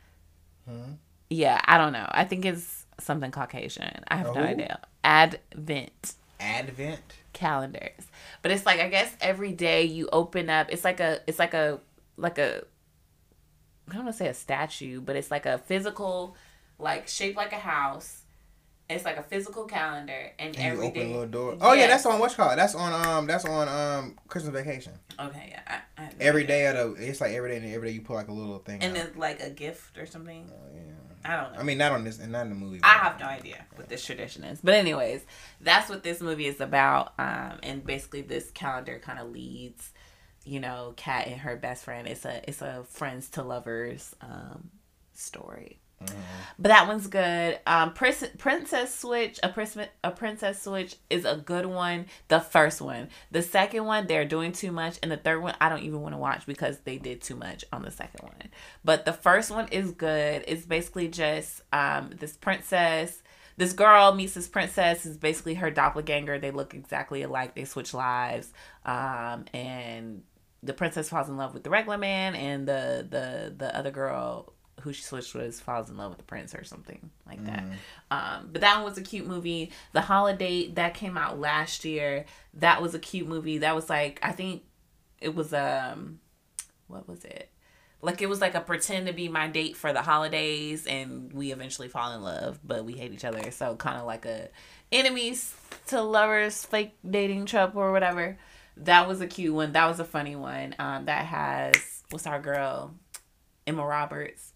[0.68, 0.92] Hmm?
[1.30, 2.06] Yeah, I don't know.
[2.10, 4.02] I think it's something Caucasian.
[4.08, 4.44] I have no Oh.
[4.44, 4.80] idea.
[5.04, 7.00] Advent Advent.
[7.32, 8.02] calendars,
[8.42, 10.68] but it's like I guess every day you open up.
[10.70, 11.78] It's like a it's like a
[12.16, 12.64] like a
[13.90, 16.36] I don't want to say a statue, but it's like a physical,
[16.78, 18.22] like shaped like a house.
[18.90, 21.04] It's like a physical calendar, and, And open day.
[21.04, 21.58] a little door.
[21.60, 22.58] Oh yeah, that's on what's called.
[22.58, 23.26] That's on um.
[23.26, 24.16] That's on um.
[24.28, 24.94] Christmas vacation.
[25.20, 25.80] Okay, yeah.
[25.98, 26.94] I, I Every of the.
[27.06, 28.82] It's like every day and every day you put like a little thing.
[28.82, 29.04] and out.
[29.04, 30.50] then like a gift or something.
[30.50, 30.80] Oh, yeah.
[31.24, 31.60] I don't know.
[31.60, 32.80] I mean, not on this and not in the movie.
[32.82, 34.60] I have no idea what this tradition is.
[34.62, 35.24] But anyways,
[35.60, 37.12] that's what this movie is about.
[37.18, 39.90] Um, and basically this calendar kind of leads,
[40.48, 42.08] you know, Kat and her best friend.
[42.08, 44.70] It's a it's a friends to lovers um
[45.14, 45.80] story.
[46.58, 47.58] But that one's good.
[47.66, 52.06] Um, Prince, Princess Switch, a princess, a Princess Switch is a good one.
[52.28, 55.68] The first one, the second one, they're doing too much, and the third one, I
[55.68, 58.50] don't even want to watch because they did too much on the second one.
[58.84, 60.44] But the first one is good.
[60.46, 63.22] It's basically just um this princess.
[63.56, 66.38] This girl meets this princess is basically her doppelganger.
[66.38, 67.56] They look exactly alike.
[67.56, 68.52] They switch lives.
[68.84, 70.22] Um, and
[70.62, 74.52] the princess falls in love with the regular man, and the the the other girl
[74.82, 77.64] who she switched with falls in love with the prince or something like that.
[78.10, 79.72] Um, but that one was a cute movie.
[79.92, 82.26] The Holiday that came out last year.
[82.54, 83.58] That was a cute movie.
[83.58, 84.62] That was like I think
[85.20, 86.20] it was um
[86.86, 87.50] what was it?
[88.00, 91.52] Like it was like a pretend to be my date for the holidays, and we
[91.52, 93.50] eventually fall in love, but we hate each other.
[93.50, 94.48] So kind of like a
[94.92, 95.54] enemies
[95.88, 98.38] to lovers fake dating trope or whatever.
[98.84, 99.72] That was a cute one.
[99.72, 100.74] That was a funny one.
[100.78, 102.94] Um, that has what's our girl,
[103.66, 104.52] Emma Roberts,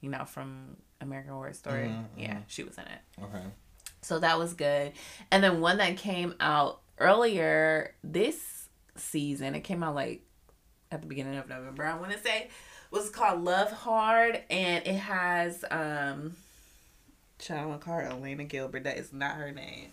[0.00, 1.88] you know from American Horror Story.
[1.88, 3.00] Mhm, Yeah, she was in it.
[3.24, 3.42] Okay.
[4.02, 4.92] So that was good.
[5.30, 10.22] And then one that came out earlier this season, it came out like
[10.90, 12.48] at the beginning of November, I want to say,
[12.90, 14.42] was called Love Hard.
[14.50, 16.36] And it has, um,
[17.48, 18.84] I want to call her Elena Gilbert.
[18.84, 19.92] That is not her name.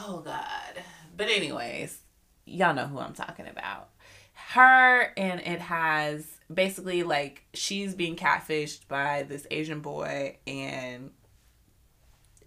[0.00, 0.82] Oh, God.
[1.16, 1.98] But, anyways,
[2.46, 3.90] y'all know who I'm talking about.
[4.32, 11.10] Her, and it has basically like she's being catfished by this Asian boy, and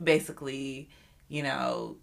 [0.02, 0.90] basically,
[1.28, 1.98] you know,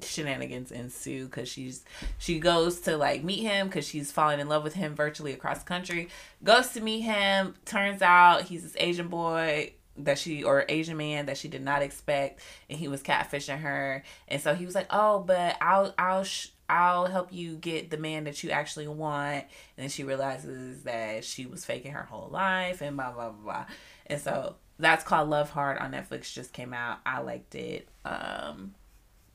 [0.00, 1.84] shenanigans ensue because she's
[2.18, 5.58] she goes to like meet him because she's falling in love with him virtually across
[5.58, 6.08] the country
[6.42, 11.26] goes to meet him turns out he's this asian boy that she or asian man
[11.26, 12.40] that she did not expect
[12.70, 16.48] and he was catfishing her and so he was like oh but i'll i'll sh-
[16.72, 19.44] I'll help you get the man that you actually want.
[19.76, 23.66] And she realizes that she was faking her whole life and blah, blah, blah, blah.
[24.06, 26.98] And so that's called Love Hard on Netflix, just came out.
[27.04, 27.88] I liked it.
[28.06, 28.74] Um,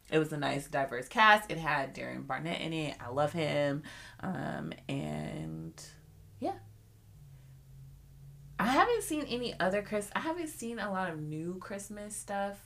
[0.10, 1.51] it was a nice, diverse cast.
[1.51, 2.95] It had Darren Barnett in it.
[2.99, 3.84] I love him.
[4.22, 5.80] Um, and.
[8.60, 10.10] I haven't seen any other Chris.
[10.16, 12.58] I haven't seen a lot of new Christmas stuff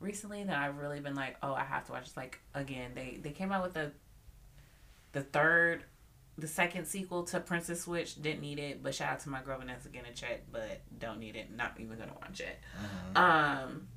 [0.00, 2.06] recently that I've really been like, oh, I have to watch.
[2.06, 3.92] It's like again, they they came out with the
[5.12, 5.84] the third,
[6.36, 8.20] the second sequel to Princess Switch.
[8.20, 11.20] Didn't need it, but shout out to my girl Vanessa getting a check, but don't
[11.20, 11.54] need it.
[11.54, 12.58] Not even gonna watch it.
[13.16, 13.88] Um,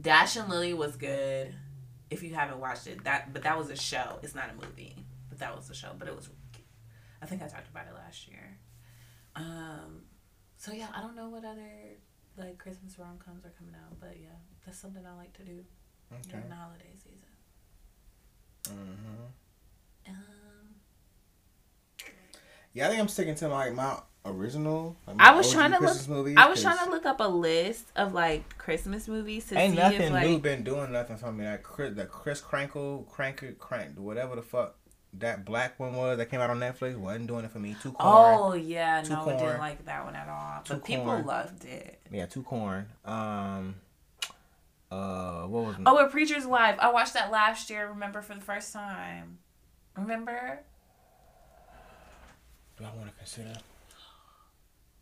[0.00, 1.54] Dash and Lily was good.
[2.10, 4.18] If you haven't watched it, that but that was a show.
[4.22, 4.96] It's not a movie,
[5.28, 5.90] but that was a show.
[5.96, 6.28] But it was.
[7.22, 8.56] I think I talked about it last year.
[9.40, 10.02] Um,
[10.58, 11.70] so yeah, I don't know what other
[12.36, 15.64] like Christmas rom coms are coming out, but yeah, that's something I like to do
[16.12, 16.30] Okay.
[16.30, 17.28] during the holiday season.
[18.68, 19.32] hmm
[20.08, 20.74] Um,
[22.72, 24.96] Yeah, I think I'm sticking to like my original.
[25.06, 26.16] Like I was OG trying to Christmas look.
[26.18, 29.58] movies, I was 'cause trying to look up a list of like Christmas movies to
[29.58, 31.44] Ain't see nothing if like new been doing nothing for me.
[31.44, 34.76] That Chris, the Chris Crankle, Cranker, Crank, whatever the fuck
[35.14, 37.76] that black one was that came out on Netflix wasn't doing it for me.
[37.82, 38.36] Too corn.
[38.38, 40.62] Oh yeah, no, I didn't like that one at all.
[40.68, 41.26] But people corn.
[41.26, 42.00] loved it.
[42.10, 42.86] Yeah, too corn.
[43.04, 43.74] Um,
[44.90, 45.76] uh, what was?
[45.86, 46.76] Oh, a preacher's wife.
[46.78, 47.88] I watched that last year.
[47.88, 49.38] Remember for the first time.
[49.96, 50.60] Remember?
[52.78, 53.54] Do I want to consider?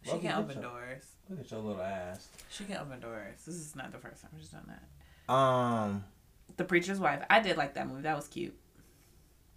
[0.03, 1.05] She Well, can open doors.
[1.29, 2.29] Look at your little ass.
[2.51, 3.41] She can open doors.
[3.45, 5.33] This is not the first time she's done that.
[5.33, 6.05] Um,
[6.57, 7.23] The preacher's wife.
[7.29, 8.03] I did like that movie.
[8.03, 8.57] That was cute.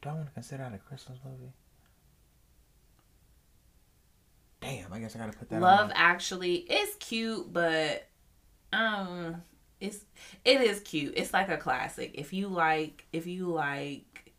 [0.01, 1.53] Do I want to consider that a Christmas movie?
[4.61, 5.55] Damn, I guess I gotta put that.
[5.55, 8.07] on Love my- Actually is cute, but
[8.71, 9.41] um,
[9.79, 10.05] it's
[10.45, 11.13] it is cute.
[11.17, 12.11] It's like a classic.
[12.13, 14.33] If you like, if you like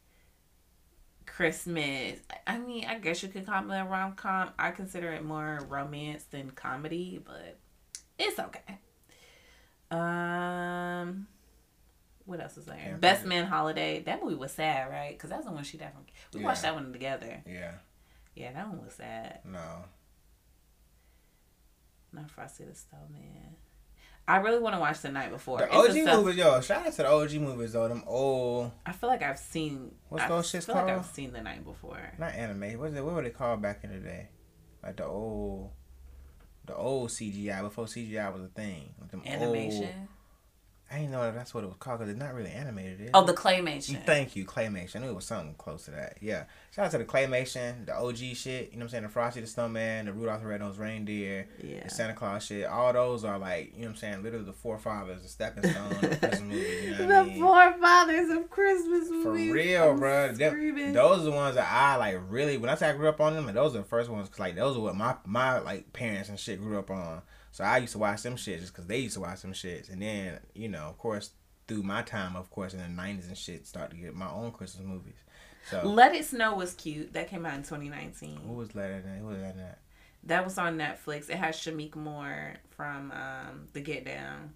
[1.27, 4.51] Christmas, I mean, I guess you could call it a rom com.
[4.59, 7.59] I consider it more romance than comedy, but
[8.19, 8.79] it's okay.
[9.91, 11.27] Um,
[12.25, 12.77] what else is there?
[12.77, 14.03] Can't Best think Man Holiday.
[14.05, 15.13] That movie was sad, right?
[15.17, 16.13] Because that's the one she definitely.
[16.33, 16.47] We Yeah.
[16.47, 17.43] watched that one together.
[17.47, 17.73] Yeah.
[18.35, 19.41] Yeah, that one was sad.
[19.45, 19.85] No.
[22.13, 23.57] Not Frosty the Snowman.
[24.29, 25.59] I really want to watch the night before.
[25.59, 26.61] The OG stuff- movies, yo.
[26.61, 27.89] Shout out to the OG movies though.
[27.89, 29.95] Them old, I feel like I've seen.
[30.09, 30.99] What's I those shits feel like called?
[31.01, 31.99] I've seen the night before.
[32.19, 32.79] not anime.
[32.79, 33.01] What's it?
[33.05, 34.29] What were they called back in the day?
[34.83, 35.73] Like the old,
[36.67, 38.95] the old CGI before CGI was a thing.
[39.01, 39.85] Like them Animation.
[39.85, 40.09] Old,
[40.93, 43.01] I didn't know that that's what it was called because it's not really animated.
[43.01, 44.05] Is Oh, the claymation.
[44.05, 44.97] Thank you, claymation.
[44.97, 46.19] I knew it was something close to that.
[46.21, 46.45] Yeah.
[46.75, 48.71] Shout out to the claymation, the OG shit.
[48.73, 49.03] You know what I'm saying?
[49.05, 51.85] The Frosty the Snowman, the Rudolph the Red-Nosed Reindeer, Yeah.
[51.85, 52.67] the Santa Claus shit.
[52.67, 54.23] All those are like, you know what I'm saying?
[54.23, 56.85] Literally the forefathers, the stepping stone of Christmas movies.
[56.85, 57.41] You know the I mean?
[57.41, 59.49] forefathers of Christmas movies.
[59.49, 60.33] For real, I'm bro.
[60.33, 62.59] Them- those are the ones that I like really.
[62.59, 64.29] When I say I grew up on them, like, those are the first ones.
[64.29, 67.23] Cause like those are what my my like parents and shit grew up on.
[67.53, 69.91] So I used to watch them shit just cause they used to watch them shits.
[69.93, 71.31] And then you know, of course,
[71.69, 74.51] through my time, of course, in the '90s and shit, start to get my own
[74.53, 75.15] Christmas movies.
[75.71, 77.13] So Let It Snow was cute.
[77.13, 78.49] That came out in 2019.
[78.49, 79.05] what was that?
[79.21, 79.57] What was that?
[79.59, 79.79] At?
[80.25, 81.29] That was on Netflix.
[81.31, 84.55] It has Shameik Moore from um, The Get Down.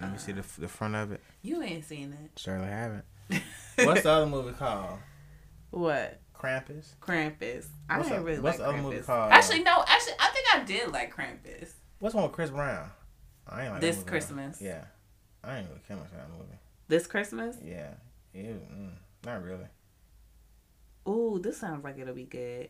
[0.00, 1.20] Let me see the the front of it.
[1.42, 2.30] You ain't seen it.
[2.40, 3.04] Surely haven't.
[3.76, 4.98] What's the other movie called?
[5.70, 6.20] What?
[6.34, 6.94] Krampus.
[7.00, 7.66] Krampus.
[7.88, 9.32] I What's didn't the- really what's like the other movie called?
[9.32, 9.84] Actually, no.
[9.86, 11.72] Actually, I think I did like Krampus.
[12.04, 12.90] What's one with Chris Brown?
[13.48, 14.02] I ain't like This.
[14.02, 14.60] Christmas.
[14.60, 14.84] Yeah,
[15.42, 16.58] I ain't really care much for that movie.
[16.86, 17.56] This Christmas?
[17.64, 17.94] Yeah,
[18.36, 18.90] mm,
[19.24, 19.64] not really.
[21.08, 22.68] Ooh, this sounds like it'll be good.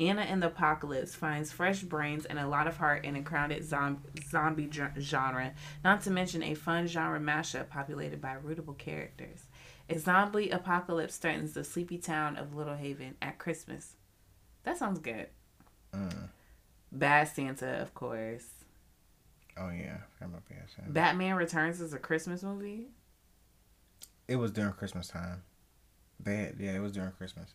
[0.00, 3.62] Anna and the Apocalypse finds fresh brains and a lot of heart in a crowded
[3.68, 5.52] zom- zombie gen- genre,
[5.84, 9.44] not to mention a fun genre mashup populated by rootable characters.
[9.90, 13.96] A zombie apocalypse threatens the sleepy town of Little Haven at Christmas.
[14.62, 15.26] That sounds good.
[15.94, 16.30] Mm.
[16.90, 18.59] Bad Santa, of course.
[19.60, 20.64] Oh yeah, I'm up here.
[20.88, 22.88] Batman Returns is a Christmas movie.
[24.26, 25.42] It was during Christmas time.
[26.18, 27.54] Bad, yeah, it was during Christmas.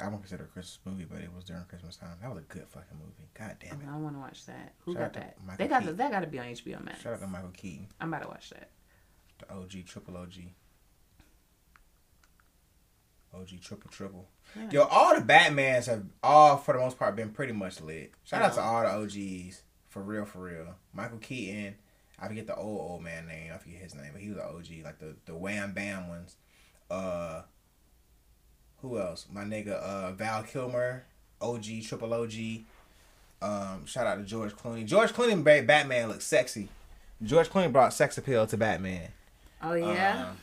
[0.00, 2.16] I won't consider it a Christmas movie, but it was during Christmas time.
[2.22, 3.28] That was a good fucking movie.
[3.34, 3.88] God damn it!
[3.92, 4.74] I want to watch that.
[4.84, 5.36] Who Shout got that?
[5.44, 5.96] Michael They got Keaton.
[5.96, 6.10] that.
[6.12, 7.00] Got to be on HBO Max.
[7.00, 8.70] Shout out to Michael Keaton, I'm about to watch that.
[9.40, 10.34] the OG, triple OG,
[13.34, 14.28] OG, triple triple.
[14.56, 14.70] Yeah.
[14.70, 18.12] Yo, all the Batmans have all for the most part been pretty much lit.
[18.24, 20.74] Shout out to all the OGs for real, for real.
[20.92, 21.74] Michael Keaton,
[22.18, 23.52] I forget the old old man name.
[23.54, 26.36] I forget his name, but he was an OG, like the the Wham Bam ones.
[26.90, 27.42] Uh,
[28.82, 29.26] who else?
[29.32, 31.04] My nigga, uh, Val Kilmer,
[31.40, 32.32] OG, triple OG.
[33.40, 34.84] Um, shout out to George Clooney.
[34.84, 36.68] George Clooney made Batman look sexy.
[37.22, 39.08] George Clooney brought sex appeal to Batman.
[39.62, 40.28] Oh yeah.
[40.30, 40.36] Um,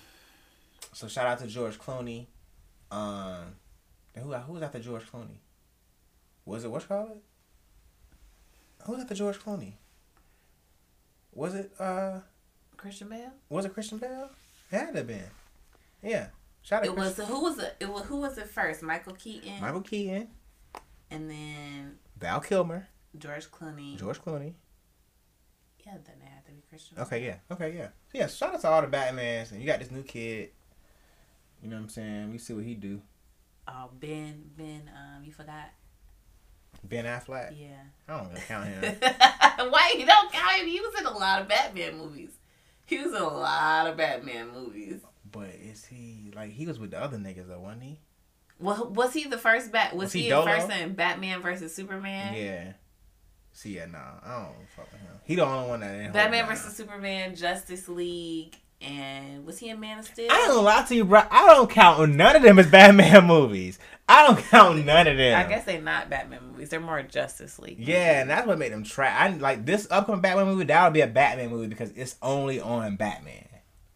[0.94, 2.28] so shout out to George Clooney.
[2.92, 3.56] Um,
[4.16, 5.40] who who was after George Clooney?
[6.46, 7.24] Was it what's called it?
[8.86, 9.74] Who was after George Clooney?
[11.34, 12.20] Was it uh
[12.78, 13.32] Christian Bale.
[13.50, 14.30] was it Christian Bale?
[14.72, 15.24] It had to have been.
[16.04, 16.28] Yeah.
[16.62, 17.76] Shout out It was who was it?
[17.80, 18.82] It was who was it first?
[18.82, 20.28] Michael Keaton, Michael Keaton,
[21.12, 23.98] and then Val Kilmer, George Clooney.
[23.98, 24.54] George Clooney.
[25.86, 26.96] Yeah, then it had to be Christian.
[26.96, 27.06] Bale.
[27.06, 27.36] Okay, yeah.
[27.52, 27.88] Okay, yeah.
[28.12, 30.50] So yeah, shout out to all the Batmans and you got this new kid.
[31.62, 32.32] You know what I'm saying?
[32.32, 33.02] We see what he do.
[33.68, 35.70] Oh, Ben, Ben, um, you forgot.
[36.84, 37.54] Ben Affleck.
[37.60, 37.82] Yeah.
[38.08, 38.96] I don't really count him.
[39.72, 40.68] Why you don't count him?
[40.68, 42.32] He was in a lot of Batman movies.
[42.86, 45.02] He was in a lot of Batman movies.
[45.32, 48.00] But is he like he was with the other niggas though, wasn't he?
[48.60, 49.94] Well, was he the first bat?
[49.94, 52.36] Was, Was he, he the first in Batman versus Superman?
[52.36, 52.74] Yeah.
[53.52, 55.12] See, yeah, nah, I don't fuck with him.
[55.24, 60.00] He the only one that Batman versus Superman, Justice League, and was he in Man
[60.00, 60.28] of Steel?
[60.32, 61.22] I ain't gonna lie to you, bro.
[61.32, 63.80] I don't count none of them as Batman movies.
[64.08, 65.40] I don't count none of them.
[65.40, 66.70] I guess they're not Batman movies.
[66.70, 67.80] They're more Justice League.
[67.80, 69.10] Yeah, and that's what made them try.
[69.10, 70.66] I like this upcoming Batman movie.
[70.66, 73.48] That'll be a Batman movie because it's only on Batman.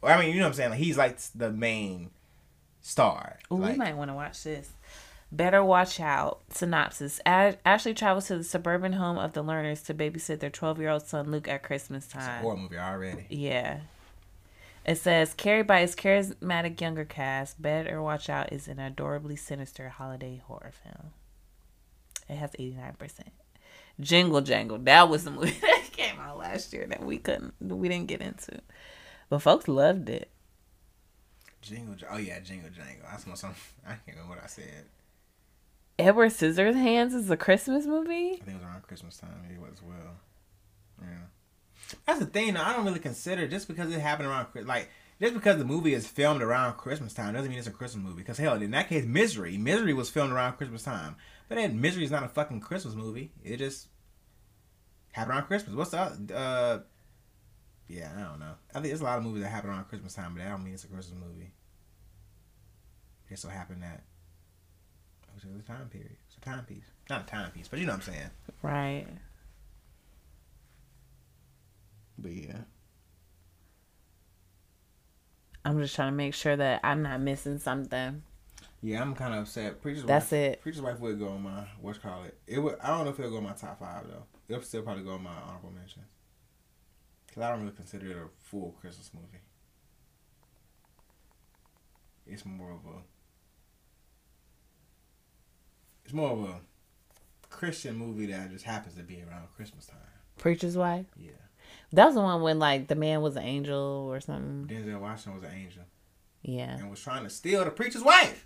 [0.02, 0.70] Or I mean, you know what I'm saying?
[0.72, 2.10] Like he's like the main
[2.82, 3.38] star.
[3.52, 4.70] Ooh, like, we might want to watch this.
[5.32, 6.42] Better watch out.
[6.50, 11.30] Synopsis: Ashley travels to the suburban home of the Lerners to babysit their 12-year-old son
[11.30, 12.42] Luke at Christmas it's a time.
[12.42, 13.28] horror movie already.
[13.30, 13.82] Yeah.
[14.90, 19.88] It says, carried by its charismatic younger cast, Better Watch Out is an adorably sinister
[19.88, 21.12] holiday horror film.
[22.28, 23.20] It has 89%.
[24.00, 27.88] Jingle Jangle, that was the movie that came out last year that we couldn't, we
[27.88, 28.62] didn't get into.
[29.30, 30.32] But folks loved it.
[31.62, 33.06] Jingle, oh yeah, Jingle Jangle.
[33.08, 33.54] I what some.
[33.86, 34.86] I can't remember what I said.
[36.00, 38.32] Edward Scissorhands is a Christmas movie?
[38.42, 39.46] I think it was around Christmas time.
[39.54, 40.16] It was well.
[41.00, 41.28] Yeah.
[42.06, 42.58] That's the thing.
[42.58, 44.90] I don't really consider just because it happened around like
[45.22, 48.22] just because the movie is filmed around Christmas time doesn't mean it's a Christmas movie.
[48.22, 51.16] Because hell, in that case, Misery, Misery was filmed around Christmas time.
[51.48, 53.32] But then Misery is not a fucking Christmas movie.
[53.44, 53.88] It just
[55.12, 55.76] happened around Christmas.
[55.76, 56.80] What's oth- uh
[57.88, 58.54] Yeah, I don't know.
[58.72, 60.64] I think there's a lot of movies that happen around Christmas time, but that don't
[60.64, 61.52] mean it's a Christmas movie.
[63.30, 64.04] It so happened that
[65.38, 66.16] it was a time period.
[66.28, 66.86] It's a timepiece.
[67.10, 68.30] Not a timepiece, but you know what I'm saying.
[68.62, 69.08] Right.
[72.22, 72.58] But yeah.
[75.66, 78.24] I'm just trying to make sure that I'm not missing something.
[78.82, 79.82] Yeah, I'm kind of upset.
[79.82, 80.62] Preacher's That's wife, it.
[80.62, 82.38] Preacher's wife would go on my what's call it.
[82.48, 82.78] It would.
[82.82, 84.24] I don't know if it'll go on my top five though.
[84.48, 86.06] It'll still probably go on my honorable mentions.
[87.34, 89.44] Cause I don't really consider it a full Christmas movie.
[92.26, 93.00] It's more of a.
[96.06, 96.62] It's more of a
[97.50, 100.00] Christian movie that just happens to be around Christmas time.
[100.38, 101.06] Preacher's wife.
[101.18, 101.32] Yeah.
[101.94, 104.68] That was the one when like the man was an angel or something.
[104.68, 105.84] Denzel Washington was an angel
[106.44, 106.78] Yeah.
[106.78, 108.46] and was trying to steal the preacher's wife.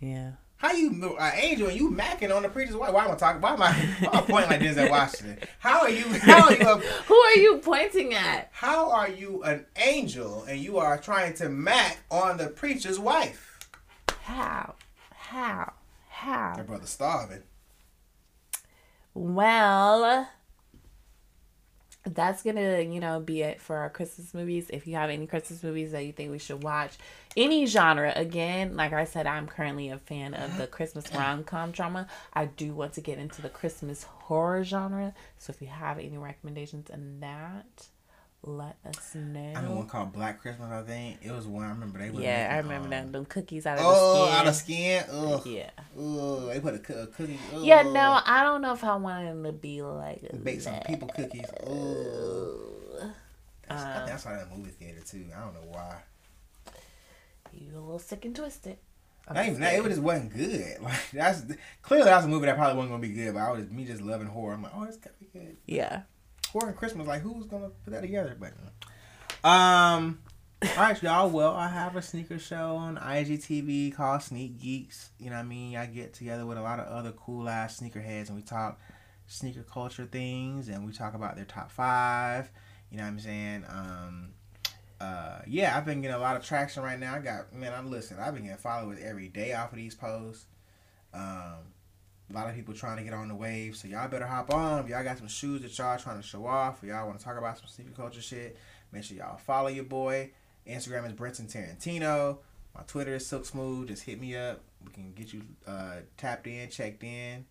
[0.00, 0.32] Yeah.
[0.56, 2.92] How you an angel and you macking on the preacher's wife?
[2.92, 3.40] Why am I talking?
[3.40, 5.38] Why am I, why am I pointing like Denzel Washington?
[5.58, 6.04] How are you?
[6.20, 6.68] How are you?
[6.68, 8.48] A, Who are you pointing at?
[8.52, 13.58] how are you an angel and you are trying to mac on the preacher's wife?
[14.22, 14.76] How?
[15.10, 15.72] How?
[16.08, 16.54] How?
[16.56, 17.42] That brother starving.
[19.14, 20.28] Well,
[22.04, 24.66] that's gonna, you know, be it for our Christmas movies.
[24.70, 26.96] If you have any Christmas movies that you think we should watch,
[27.36, 31.70] any genre, again, like I said, I'm currently a fan of the Christmas rom com
[31.70, 32.08] drama.
[32.32, 35.14] I do want to get into the Christmas horror genre.
[35.38, 37.86] So if you have any recommendations in that,
[38.44, 39.52] let us know.
[39.56, 40.70] I know one called Black Christmas.
[40.70, 41.64] I think it was one.
[41.64, 42.10] I remember they.
[42.10, 43.12] were yeah, I remember um, that.
[43.12, 45.04] Them cookies out of Oh, the skin.
[45.10, 45.46] Oh, out of skin.
[45.46, 45.46] Ugh.
[45.46, 45.70] Yeah.
[45.98, 46.48] Ugh.
[46.48, 47.38] They put a, a cookie.
[47.54, 47.64] Ugh.
[47.64, 51.08] Yeah, no, I don't know if I want him to be like Bake some people
[51.08, 51.46] cookies.
[51.64, 53.10] Ugh.
[53.68, 55.26] That's, Um, I saw that the movie theater too.
[55.36, 55.98] I don't know why.
[57.52, 58.78] You a little sick and twisted.
[59.28, 60.78] I'm Not even that, it just wasn't good.
[60.82, 61.44] Like that's
[61.82, 63.34] clearly that's a movie that probably wasn't gonna be good.
[63.34, 64.54] But I was me just loving horror.
[64.54, 65.56] I'm like, oh, it's gotta be good.
[65.66, 66.02] Yeah.
[66.52, 68.36] Horror Christmas, like who's gonna put that together?
[68.38, 68.52] But
[69.48, 70.18] um,
[70.62, 71.30] all right, y'all.
[71.30, 75.10] Well, I have a sneaker show on IGTV called Sneak Geeks.
[75.18, 75.76] You know what I mean?
[75.76, 78.78] I get together with a lot of other cool ass sneakerheads and we talk
[79.26, 82.50] sneaker culture things and we talk about their top five.
[82.90, 83.64] You know what I'm saying?
[83.68, 84.28] Um,
[85.00, 87.14] uh, yeah, I've been getting a lot of traction right now.
[87.14, 88.20] I got man, I'm listening.
[88.20, 90.46] I've been getting followers every day off of these posts.
[91.14, 91.72] Um,
[92.32, 94.84] a lot of people trying to get on the wave, so y'all better hop on.
[94.84, 97.24] If y'all got some shoes that y'all trying to show off, or y'all want to
[97.24, 98.56] talk about some sneaker culture shit,
[98.90, 100.30] make sure y'all follow your boy.
[100.66, 102.38] Instagram is Brenton Tarantino.
[102.74, 103.88] My Twitter is Silk Smooth.
[103.88, 104.60] Just hit me up.
[104.84, 107.44] We can get you uh, tapped in, checked in.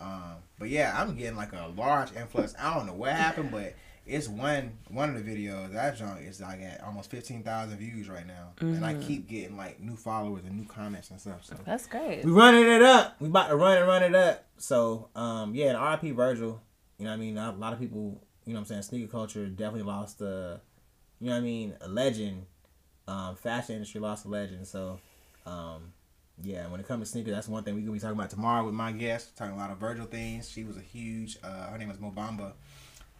[0.00, 2.54] Um, but yeah, I'm getting like a large influx.
[2.58, 3.74] I don't know what happened, but
[4.06, 8.08] it's one one of the videos that junk is like at almost fifteen thousand views
[8.08, 11.44] right now, and I keep getting like new followers and new comments and stuff.
[11.44, 12.24] So That's great.
[12.24, 13.16] we running it up.
[13.20, 14.44] We about to run and run it up.
[14.58, 16.60] So um yeah, and RP Virgil,
[16.98, 17.38] you know what I mean?
[17.38, 20.60] A lot of people, you know what I'm saying, sneaker culture definitely lost a
[21.20, 22.46] you know what I mean, a legend.
[23.08, 24.66] Um fashion industry lost a legend.
[24.66, 24.98] So
[25.46, 25.92] um
[26.42, 28.64] yeah, when it comes to sneakers, that's one thing we're gonna be talking about tomorrow
[28.66, 29.36] with my guest.
[29.36, 30.50] Talking a lot of Virgil things.
[30.50, 32.52] She was a huge uh her name is Mobamba.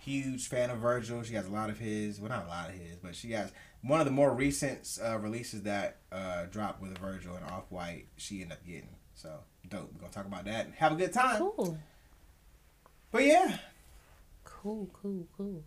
[0.05, 1.23] Huge fan of Virgil.
[1.23, 3.53] She has a lot of his well not a lot of his, but she has
[3.83, 8.07] one of the more recent uh, releases that uh, dropped with Virgil and Off White,
[8.17, 8.97] she ended up getting.
[9.15, 9.31] So
[9.69, 9.91] dope.
[9.95, 11.39] We're gonna talk about that and have a good time.
[11.39, 11.79] Cool.
[13.11, 13.59] But yeah,
[14.45, 15.63] Cool, cool, cool.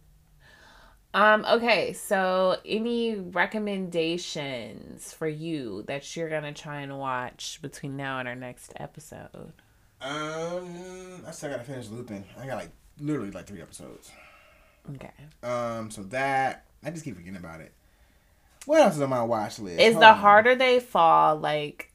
[1.13, 8.19] Um, okay, so any recommendations for you that you're gonna try and watch between now
[8.19, 9.53] and our next episode?
[10.01, 12.23] um, I still gotta finish Lupin.
[12.39, 14.11] I got like literally like three episodes.
[14.95, 15.11] Okay.
[15.43, 17.73] Um, so that I just keep forgetting about it.
[18.65, 19.79] What else is on my watch list?
[19.79, 20.17] Is Hold the on.
[20.17, 21.91] harder they fall like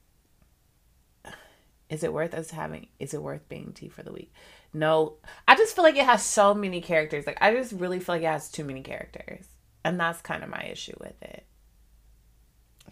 [1.88, 4.32] is it worth us having is it worth being tea for the week?
[4.72, 5.14] No.
[5.47, 7.26] I just feel like it has so many characters.
[7.26, 9.45] Like I just really feel like it has too many characters.
[9.84, 11.45] And that's kind of my issue with it.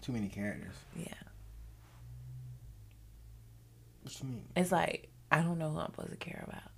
[0.01, 0.75] Too many characters.
[0.95, 1.13] Yeah.
[4.03, 4.45] What you mean?
[4.55, 6.71] It's like I don't know who I'm supposed to care about.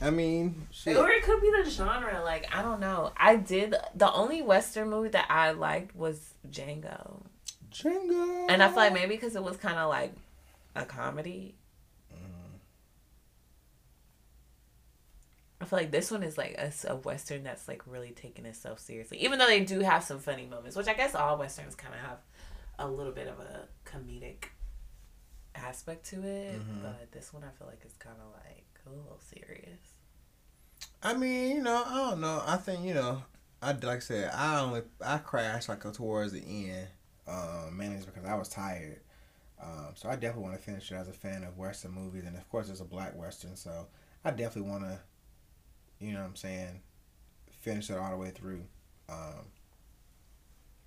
[0.00, 0.96] I mean, shit.
[0.96, 2.22] Or it could be the genre.
[2.24, 3.12] Like, I don't know.
[3.16, 7.22] I did the only Western movie that I liked was Django.
[7.70, 8.46] Jingle.
[8.48, 10.14] And I feel like maybe because it was kind of like
[10.74, 11.54] a comedy.
[15.60, 18.80] I feel like this one is like a, a Western that's like really taking itself
[18.80, 19.18] seriously.
[19.22, 22.00] Even though they do have some funny moments, which I guess all Westerns kind of
[22.00, 22.18] have
[22.78, 24.46] a little bit of a comedic
[25.54, 26.58] aspect to it.
[26.58, 26.82] Mm-hmm.
[26.82, 29.80] But this one I feel like is kind of like a little serious.
[31.02, 32.42] I mean, you know, I don't know.
[32.46, 33.22] I think you know,
[33.62, 36.88] I like I said, I only I crashed like towards the end,
[37.28, 39.00] um, mainly because I was tired.
[39.62, 42.36] Um, so I definitely want to finish it as a fan of Western movies, and
[42.36, 43.86] of course, it's a black Western, so
[44.24, 44.98] I definitely want to
[45.98, 46.80] You know what I'm saying?
[47.60, 48.64] Finish it all the way through.
[49.08, 49.46] Um,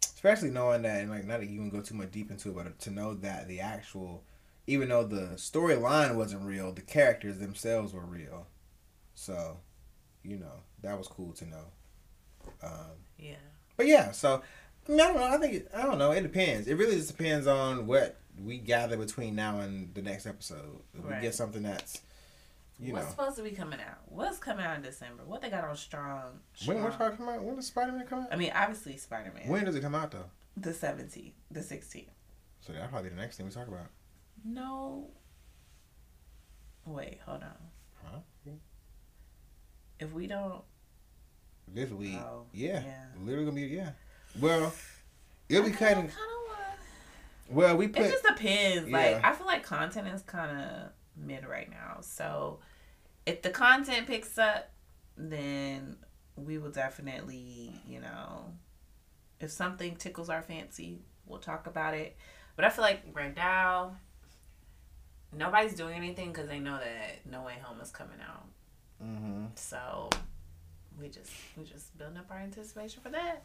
[0.04, 2.80] especially knowing that, and like not to even go too much deep into it, but
[2.80, 4.24] to know that the actual,
[4.68, 8.48] even though the storyline wasn't real, the characters themselves were real.
[9.16, 9.58] So,
[10.24, 11.66] you know, that was cool to know.
[12.62, 13.36] Um, Yeah.
[13.78, 14.42] but yeah, so
[14.88, 15.24] I, mean, I don't know.
[15.28, 16.12] I think I don't know.
[16.12, 16.68] It depends.
[16.68, 20.82] It really just depends on what we gather between now and the next episode.
[20.98, 21.16] If Right.
[21.18, 22.02] we get something that's,
[22.80, 24.00] you What's know, supposed to be coming out?
[24.08, 25.24] What's coming out in December?
[25.26, 26.40] What they got on strong?
[26.66, 26.84] when strong?
[26.84, 27.44] what's come out?
[27.44, 28.28] When does Spider Man come out?
[28.32, 29.48] I mean, obviously Spider Man.
[29.48, 30.26] When does it come out though?
[30.58, 32.10] The seventeenth, the sixteenth.
[32.62, 33.88] So that'll probably be the next thing we talk about.
[34.44, 35.10] No.
[36.86, 37.58] Wait, hold on.
[38.04, 38.20] Huh?
[40.00, 40.62] If we don't,
[41.68, 43.06] This week, Oh, yeah, yeah.
[43.22, 43.92] literally gonna be yeah.
[44.40, 44.74] Well,
[45.48, 45.72] it'll be.
[45.72, 46.16] Kind of.
[47.50, 48.90] Well, we It just depends.
[48.90, 48.98] Yeah.
[48.98, 52.00] Like I feel like content is kind of mid right now.
[52.02, 52.60] So
[53.26, 54.70] if the content picks up,
[55.16, 55.98] then
[56.36, 58.52] we will definitely, you know,
[59.40, 62.18] if something tickles our fancy, we'll talk about it.
[62.56, 63.98] But I feel like right now,
[65.38, 68.46] nobody's doing anything because they know that No Way Home is coming out.
[69.02, 70.10] hmm So
[71.00, 73.44] we just we just building up our anticipation for that.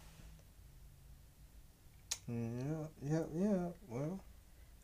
[2.26, 3.66] Yeah, yeah, yeah.
[3.88, 4.20] Well,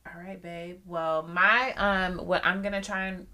[0.06, 0.80] All right, babe.
[0.86, 3.26] Well, my um, what I'm gonna try and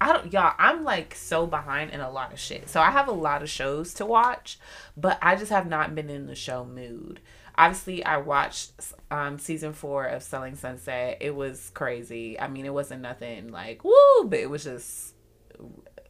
[0.00, 0.54] I don't, y'all.
[0.58, 2.68] I'm like so behind in a lot of shit.
[2.68, 4.58] So I have a lot of shows to watch,
[4.96, 7.20] but I just have not been in the show mood.
[7.56, 8.72] Obviously, I watched
[9.10, 11.18] um season four of Selling Sunset.
[11.20, 12.38] It was crazy.
[12.38, 15.14] I mean, it wasn't nothing like woo, but it was just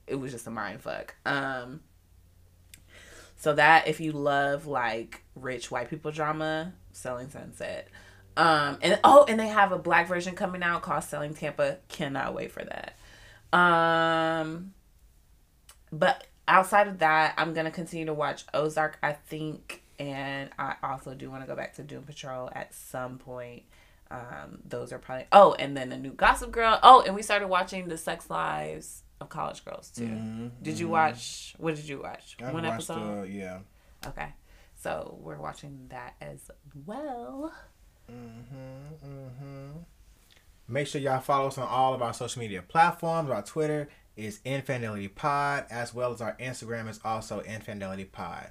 [0.06, 1.14] it was just a mind fuck.
[1.26, 1.80] Um.
[3.36, 7.88] So that if you love like rich white people drama, Selling Sunset.
[8.36, 11.78] Um and oh, and they have a black version coming out called Selling Tampa.
[11.88, 12.96] Cannot wait for that.
[13.56, 14.72] Um
[15.92, 21.14] but outside of that, I'm gonna continue to watch Ozark, I think, and I also
[21.14, 23.62] do want to go back to Doom Patrol at some point.
[24.10, 26.78] Um, those are probably oh, and then the new Gossip Girl.
[26.82, 30.04] Oh, and we started watching the Sex Lives of College Girls too.
[30.06, 30.90] Mhm, Did you mhm.
[30.90, 31.54] watch?
[31.58, 32.36] What did you watch?
[32.40, 33.20] I One watched, episode.
[33.20, 33.58] uh, yeah.
[34.06, 34.28] Okay,
[34.76, 36.50] so we're watching that as
[36.86, 37.52] well.
[38.10, 39.70] Mm-hmm, mm-hmm.
[40.68, 43.30] Make sure y'all follow us on all of our social media platforms.
[43.30, 48.50] Our Twitter is Infandelity Pod, as well as our Instagram is also Infandelity Pod.